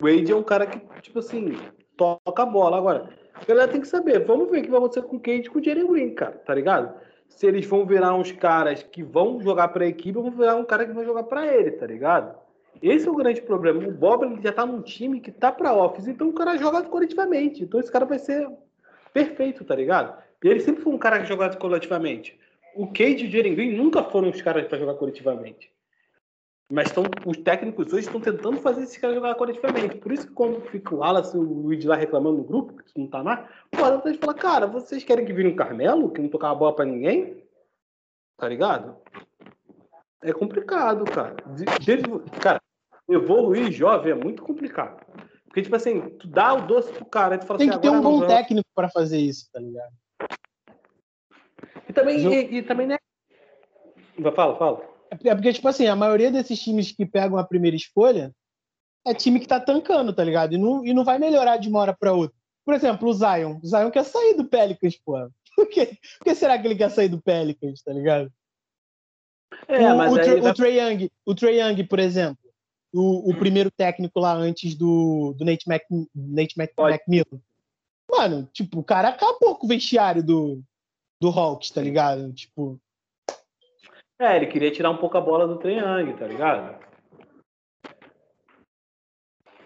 [0.02, 1.54] O Wade é um cara que, tipo assim,
[2.00, 2.78] toca a bola.
[2.78, 5.42] Agora, a galera tem que saber, vamos ver o que vai acontecer com o Cade
[5.42, 6.96] e com o Jalen Green, cara, tá ligado?
[7.28, 10.66] Se eles vão virar uns caras que vão jogar pra equipe, ou vão virar um
[10.66, 12.36] cara que vai jogar pra ele, tá ligado?
[12.82, 13.86] Esse é o grande problema.
[13.86, 16.82] O Bob ele já tá num time que tá pra office, então o cara joga
[16.84, 17.64] coletivamente.
[17.64, 18.50] Então esse cara vai ser
[19.14, 20.18] perfeito, tá ligado?
[20.44, 22.40] E ele sempre foi um cara que jogava coletivamente.
[22.76, 25.70] O Cade e o Green nunca foram os caras pra jogar coletivamente.
[26.72, 29.98] Mas tão, os técnicos hoje estão tentando fazer esses caras jogar coletivamente.
[29.98, 33.00] Por isso que quando fica o Wallace e o Luiz lá reclamando no grupo, que
[33.00, 36.30] não tá lá, pô, eles falam, cara, vocês querem que vire um Carmelo, que não
[36.30, 37.44] tocava bola pra ninguém?
[38.38, 38.98] Tá ligado?
[40.22, 41.36] É complicado, cara.
[41.56, 42.62] De, de, cara,
[43.10, 45.04] evoluir jovem é muito complicado.
[45.46, 47.90] Porque, tipo assim, tu dá o doce pro cara, tu fala Tem assim, que ter
[47.90, 49.92] um bom técnico para fazer isso, tá ligado?
[51.88, 52.98] E também, e, e também, né?
[54.36, 54.89] Fala, fala.
[55.12, 58.34] É porque- é porque, tipo assim, a maioria desses times que pegam a primeira escolha
[59.06, 60.54] é time que tá tancando, tá ligado?
[60.54, 62.38] E não, e não vai melhorar de uma hora pra outra.
[62.66, 63.60] Por exemplo, o Zion.
[63.64, 65.16] O Zion quer sair do Pelicans, pô.
[65.56, 68.32] Por que, por que será que ele quer sair do Pelicans, tá ligado?
[69.68, 72.38] É, o, mas o, vai- o Trae Young, o Trae Young, por exemplo,
[72.94, 75.82] o, o primeiro técnico lá antes do, do Nate, Mac,
[76.16, 76.72] Nate Mac.
[76.78, 77.42] McMillan.
[78.10, 80.62] Mano, tipo, o cara acabou com o vestiário do,
[81.20, 82.32] do Hawks, tá ligado?
[82.32, 82.80] Tipo,
[84.20, 86.78] É, ele queria tirar um pouco a bola do Triang, tá ligado?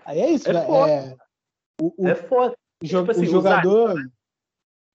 [0.05, 0.65] aí é isso, É né?
[0.65, 0.91] foda.
[0.91, 1.15] É,
[1.81, 2.55] o, o, É foda.
[2.83, 3.95] jo- tipo assim, o jogador.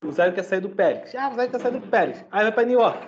[0.04, 1.12] O Zion quer sair do Pérez.
[1.16, 2.24] Ah, o Zion quer sair do Pérez.
[2.30, 3.04] Aí vai pra New York.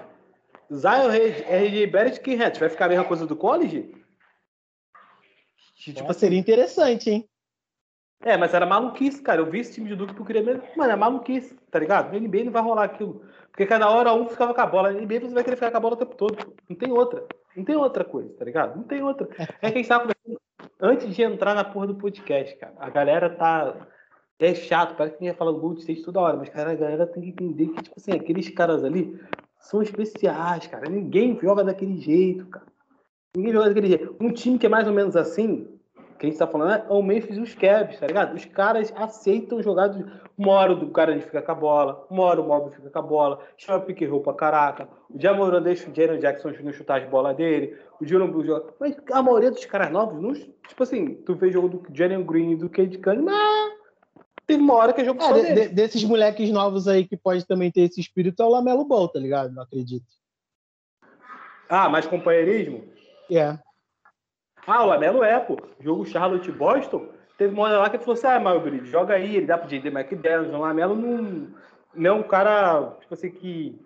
[0.73, 2.59] Zion, RJ Barrett, Kim Hatch.
[2.59, 3.95] Vai ficar a mesma coisa do college?
[5.77, 7.29] Tipo assim, seria interessante, hein?
[8.23, 9.41] É, mas era maluquice, cara.
[9.41, 10.63] Eu vi esse time de Duke que eu queria mesmo.
[10.77, 12.13] Mano, é maluquice, tá ligado?
[12.13, 13.23] No NBA não vai rolar aquilo.
[13.51, 14.93] Porque cada hora um ficava com a bola.
[14.93, 16.37] No NBA você vai querer ficar com a bola o tempo todo.
[16.69, 17.25] Não tem outra.
[17.57, 18.77] Não tem outra coisa, tá ligado?
[18.77, 19.27] Não tem outra.
[19.63, 20.41] É que a gente tava conversando
[20.81, 22.75] antes de entrar na porra do podcast, cara.
[22.79, 23.89] A galera tá.
[24.39, 26.75] É chato, parece que a gente fala do Gold State toda hora, mas, cara, a
[26.75, 29.21] galera tem que entender que, tipo assim, aqueles caras ali
[29.59, 30.89] são especiais, cara.
[30.89, 32.65] Ninguém joga daquele jeito, cara.
[33.37, 34.17] Ninguém joga daquele jeito.
[34.19, 35.69] Um time que é mais ou menos assim,
[36.21, 38.35] que a gente tá falando, é o Memphis e os Cavs, tá ligado?
[38.37, 39.89] Os caras aceitam jogar.
[39.89, 40.07] do-
[40.37, 42.99] Uma hora o cara ele fica com a bola, uma hora o Mob fica com
[42.99, 44.89] a bola, chama roll pra caraca.
[45.09, 46.73] O Jamoran deixa o Jalen Jackson Jr.
[46.73, 48.73] chutar as bolas dele, o Dylan Blue joga.
[48.79, 52.51] Mas a maioria dos caras novos, não, tipo assim, tu vê jogo do Jalen Green
[52.53, 53.73] e do Cade Cunningham, mas
[54.47, 57.47] teve uma hora que é jogo É, de- de- desses moleques novos aí que pode
[57.47, 59.53] também ter esse espírito é o Lamelo Ball, tá ligado?
[59.55, 60.07] Não acredito.
[61.69, 62.85] Ah, mais companheirismo?
[63.31, 63.59] É.
[64.67, 65.57] Ah, o Lamelo é, pô.
[65.81, 67.07] Jogo Charlotte Boston.
[67.37, 69.69] Teve uma hora lá que ele falou assim: ah, Marbury, joga aí, ele dá pro
[69.69, 70.53] JD McDaniels.
[70.53, 71.49] O Lamelo não,
[71.95, 73.81] não é um cara, tipo assim, que.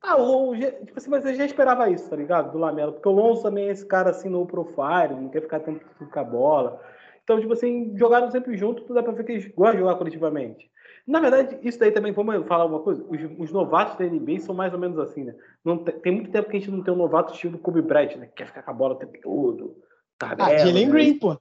[0.00, 2.52] Ah, o, tipo assim, mas eu já esperava isso, tá ligado?
[2.52, 2.92] Do Lamelo.
[2.92, 6.20] Porque o Lonzo também é esse cara assim no profile, não quer ficar tempo com
[6.20, 6.80] a bola.
[7.24, 9.94] Então, tipo assim, jogaram sempre junto, tu dá pra ver que eles gostam de jogar
[9.96, 10.70] coletivamente.
[11.06, 14.54] Na verdade, isso daí também, vamos falar uma coisa, os, os novatos da NBA são
[14.54, 15.34] mais ou menos assim, né?
[15.64, 18.16] Não tem, tem muito tempo que a gente não tem um novato estilo Kobe Bryant,
[18.16, 18.26] né?
[18.26, 19.76] Que quer ficar com a bola o tempo todo.
[20.22, 20.92] Ah, tabela, Jalen né?
[20.92, 21.40] Green, pô.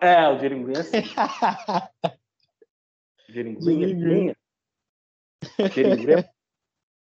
[0.00, 1.02] É, o Jalen Green é assim.
[3.28, 4.34] Jalen Green é Jalen Green.
[5.74, 6.30] Jalen Green é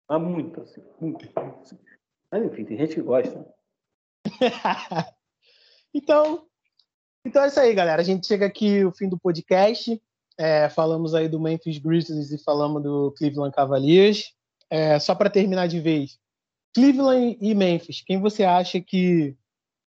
[0.09, 1.79] é muito assim, muito, muito assim.
[2.31, 3.45] Mas enfim, tem gente que gosta.
[5.93, 6.47] então,
[7.25, 8.01] então é isso aí, galera.
[8.01, 9.99] A gente chega aqui o fim do podcast.
[10.37, 14.33] É, falamos aí do Memphis Grizzlies e falamos do Cleveland Cavaliers.
[14.69, 16.19] É, só para terminar de vez,
[16.73, 19.35] Cleveland e Memphis, quem você acha que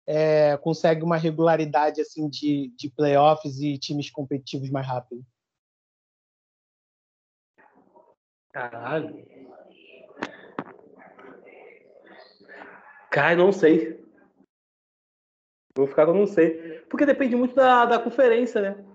[0.08, 5.22] é, consegue uma regularidade assim de, de playoffs e times competitivos mais rápido?
[8.54, 9.28] Caralho.
[13.12, 14.04] Cara, não sei.
[15.76, 16.80] Vou ficar com não sei.
[16.90, 18.86] Porque depende muito da, da conferência, né?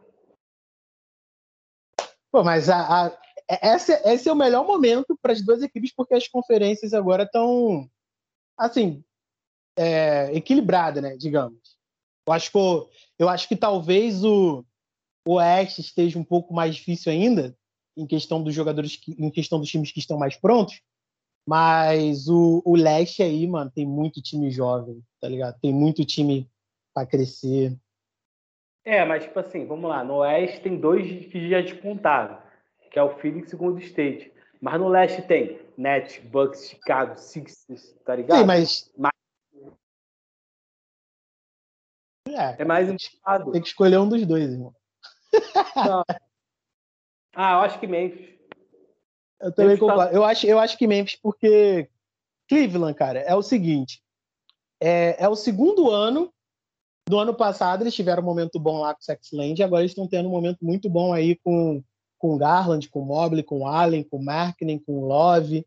[2.30, 6.14] Pô, mas a, a- essa, esse é o melhor momento para as duas equipes, porque
[6.14, 7.88] as conferências agora estão,
[8.56, 9.04] assim,
[9.76, 11.16] é, equilibradas, né?
[11.16, 11.58] Digamos.
[12.26, 12.58] Eu acho que,
[13.18, 14.64] eu acho que talvez o,
[15.26, 17.56] o Oeste esteja um pouco mais difícil ainda,
[17.96, 20.80] em questão dos jogadores, que, em questão dos times que estão mais prontos,
[21.46, 25.58] mas o, o Leste aí, mano, tem muito time jovem, tá ligado?
[25.60, 26.48] Tem muito time
[26.94, 27.76] para crescer.
[28.84, 30.04] É, mas tipo assim, vamos lá.
[30.04, 32.38] No Oeste tem dois que já despontaram,
[32.90, 34.32] que é o Phoenix e o Golden State.
[34.60, 38.40] Mas no Leste tem Nets, Bucks, Chicago, Sixers, tá ligado?
[38.40, 38.92] Sim, mas.
[38.96, 39.12] Mas-
[42.34, 43.52] É, É mais empatado.
[43.52, 44.74] tem que escolher um dos dois, irmão.
[47.34, 48.28] Ah, eu acho que Memphis.
[49.40, 50.14] Eu também Memphis tá- concordo.
[50.14, 51.88] Eu acho, eu acho que Memphis, porque
[52.48, 54.02] Cleveland, cara, é o seguinte:
[54.80, 56.32] é, é o segundo ano.
[57.08, 59.90] Do ano passado, eles tiveram um momento bom lá com o Sexland, e agora eles
[59.90, 61.82] estão tendo um momento muito bom aí com
[62.16, 65.66] com Garland, com Mobley, com Allen, com Markkinen, com Love.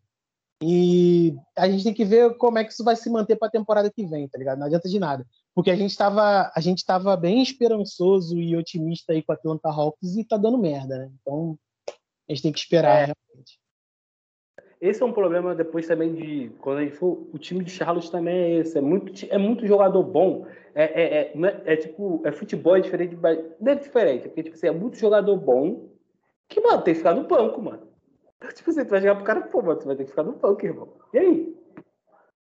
[0.63, 3.51] E a gente tem que ver como é que isso vai se manter para a
[3.51, 4.57] temporada que vem, tá ligado?
[4.59, 5.27] Não adianta de nada.
[5.55, 9.69] Porque a gente estava a gente tava bem esperançoso e otimista aí com a Atlanta
[9.69, 11.11] Hawks e tá dando merda, né?
[11.21, 13.05] Então, a gente tem que esperar, É.
[13.05, 13.59] realmente.
[14.81, 17.25] esse é um problema depois também de quando a gente for.
[17.33, 18.77] O time de Charlotte também é esse.
[18.77, 20.45] É muito, é muito jogador bom.
[20.75, 22.21] É, é, é, é, é tipo.
[22.25, 23.17] É futebol é diferente.
[23.61, 25.87] Não é diferente, porque tipo assim, é muito jogador bom
[26.49, 27.87] que, mano, tem que ficar no banco, mano.
[28.53, 30.33] Tipo assim, tu vai jogar pro cara, pô, mano, tu vai ter que ficar no
[30.33, 30.93] banco, irmão.
[31.13, 31.54] E aí?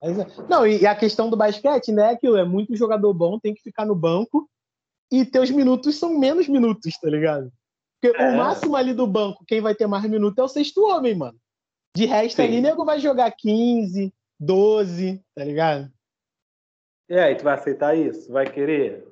[0.01, 0.09] É.
[0.49, 3.61] Não, e a questão do basquete, né, é aquilo, é muito jogador bom, tem que
[3.61, 4.49] ficar no banco
[5.11, 7.51] e teus minutos são menos minutos, tá ligado?
[8.01, 8.29] Porque é.
[8.29, 11.37] o máximo ali do banco, quem vai ter mais minutos é o sexto homem, mano.
[11.95, 12.43] De resto Sim.
[12.43, 15.91] ali, nego vai jogar 15, 12, tá ligado?
[17.09, 18.31] E aí, tu vai aceitar isso?
[18.31, 19.05] Vai querer?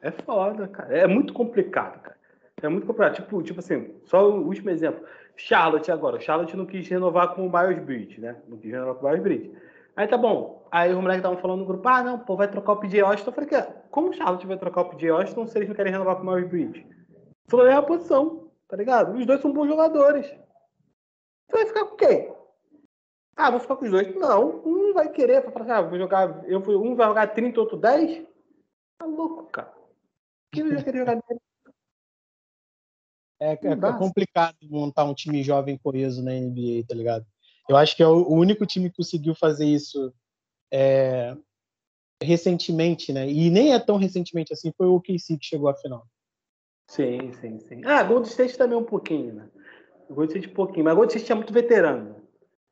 [0.00, 0.96] É foda, cara.
[0.96, 2.16] É muito complicado, cara.
[2.62, 3.16] É muito complicado.
[3.16, 5.04] Tipo, tipo assim, só o último exemplo.
[5.46, 6.20] Charlotte agora.
[6.20, 8.36] Charlotte não quis renovar com o Miles Bridge, né?
[8.46, 9.52] Não quis renovar com o Miles Bridge.
[9.96, 10.66] Aí tá bom.
[10.70, 13.26] Aí os moleques estavam falando no grupo, ah, não, pô, vai trocar o PJ Austin.
[13.26, 13.50] Eu falei,
[13.90, 16.26] como o Charlotte vai trocar o PJ Austin se eles não querem renovar com o
[16.26, 16.86] Miles Bridge?
[17.48, 19.16] Falou, é a posição, tá ligado?
[19.16, 20.26] Os dois são bons jogadores.
[20.26, 22.32] Você vai ficar com quem?
[23.36, 24.14] Ah, vou ficar com os dois.
[24.14, 27.60] Não, um vai querer, falar assim, ah, vou jogar, eu fui, um vai jogar 30,
[27.60, 28.26] outro 10.
[28.98, 29.72] Tá louco, cara.
[30.52, 31.40] Quem vai querer jogar 10?
[33.40, 37.24] É, é, é, complicado montar um time jovem coeso na NBA, tá ligado?
[37.68, 40.12] Eu acho que é o, o único time que conseguiu fazer isso
[40.70, 41.34] é,
[42.22, 43.28] recentemente, né?
[43.30, 46.06] E nem é tão recentemente assim, foi o KC que chegou à final.
[46.90, 47.82] Sim, sim, sim.
[47.84, 49.48] Ah, Golden State também um pouquinho, né?
[50.10, 52.16] Golden State um pouquinho, mas Golden State tinha muito veterano.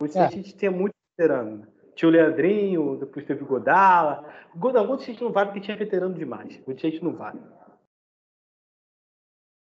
[0.01, 0.59] Golden State é.
[0.59, 1.67] tinha muito veterano.
[1.95, 4.29] Tinha o Leandrinho, depois teve o Godala.
[4.55, 6.57] Golden, Golden State não vale porque tinha veterano demais.
[6.59, 7.39] Golden State não vale.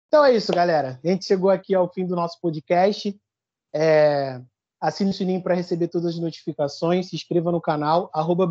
[0.09, 0.99] Então é isso, galera.
[1.05, 3.15] A gente chegou aqui ao fim do nosso podcast.
[3.75, 4.41] É...
[4.81, 7.09] Assine o sininho para receber todas as notificações.
[7.09, 8.49] Se inscreva no canal, arroba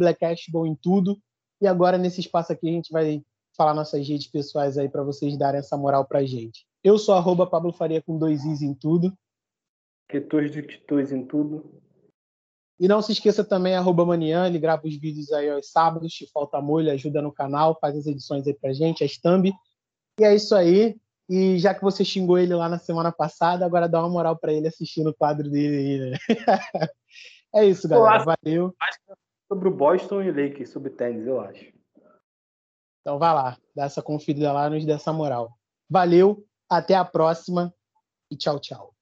[0.66, 1.18] em tudo.
[1.60, 3.24] E agora, nesse espaço aqui, a gente vai
[3.55, 6.68] falar nossas redes pessoais aí para vocês darem essa moral para gente.
[6.84, 9.18] Eu sou arroba Pablo Faria com dois Is em tudo.
[10.08, 11.82] Quetores de Quetores em tudo.
[12.80, 16.28] E não se esqueça também, arroba Manian, ele grava os vídeos aí aos sábados, se
[16.28, 19.51] falta molho, ajuda no canal, faz as edições aí pra gente, as thumb.
[20.20, 20.95] E é isso aí.
[21.30, 24.53] E já que você xingou ele lá na semana passada, agora dá uma moral para
[24.53, 26.17] ele assistindo o quadro dele aí, né?
[27.55, 28.23] é isso, galera.
[28.23, 28.73] Valeu.
[29.51, 31.65] Sobre o Boston e Lakers, sobre tênis, eu acho.
[33.01, 35.57] Então vai lá, dá essa conferida lá, nos dê essa moral.
[35.89, 37.73] Valeu, até a próxima
[38.30, 38.96] e tchau, tchau.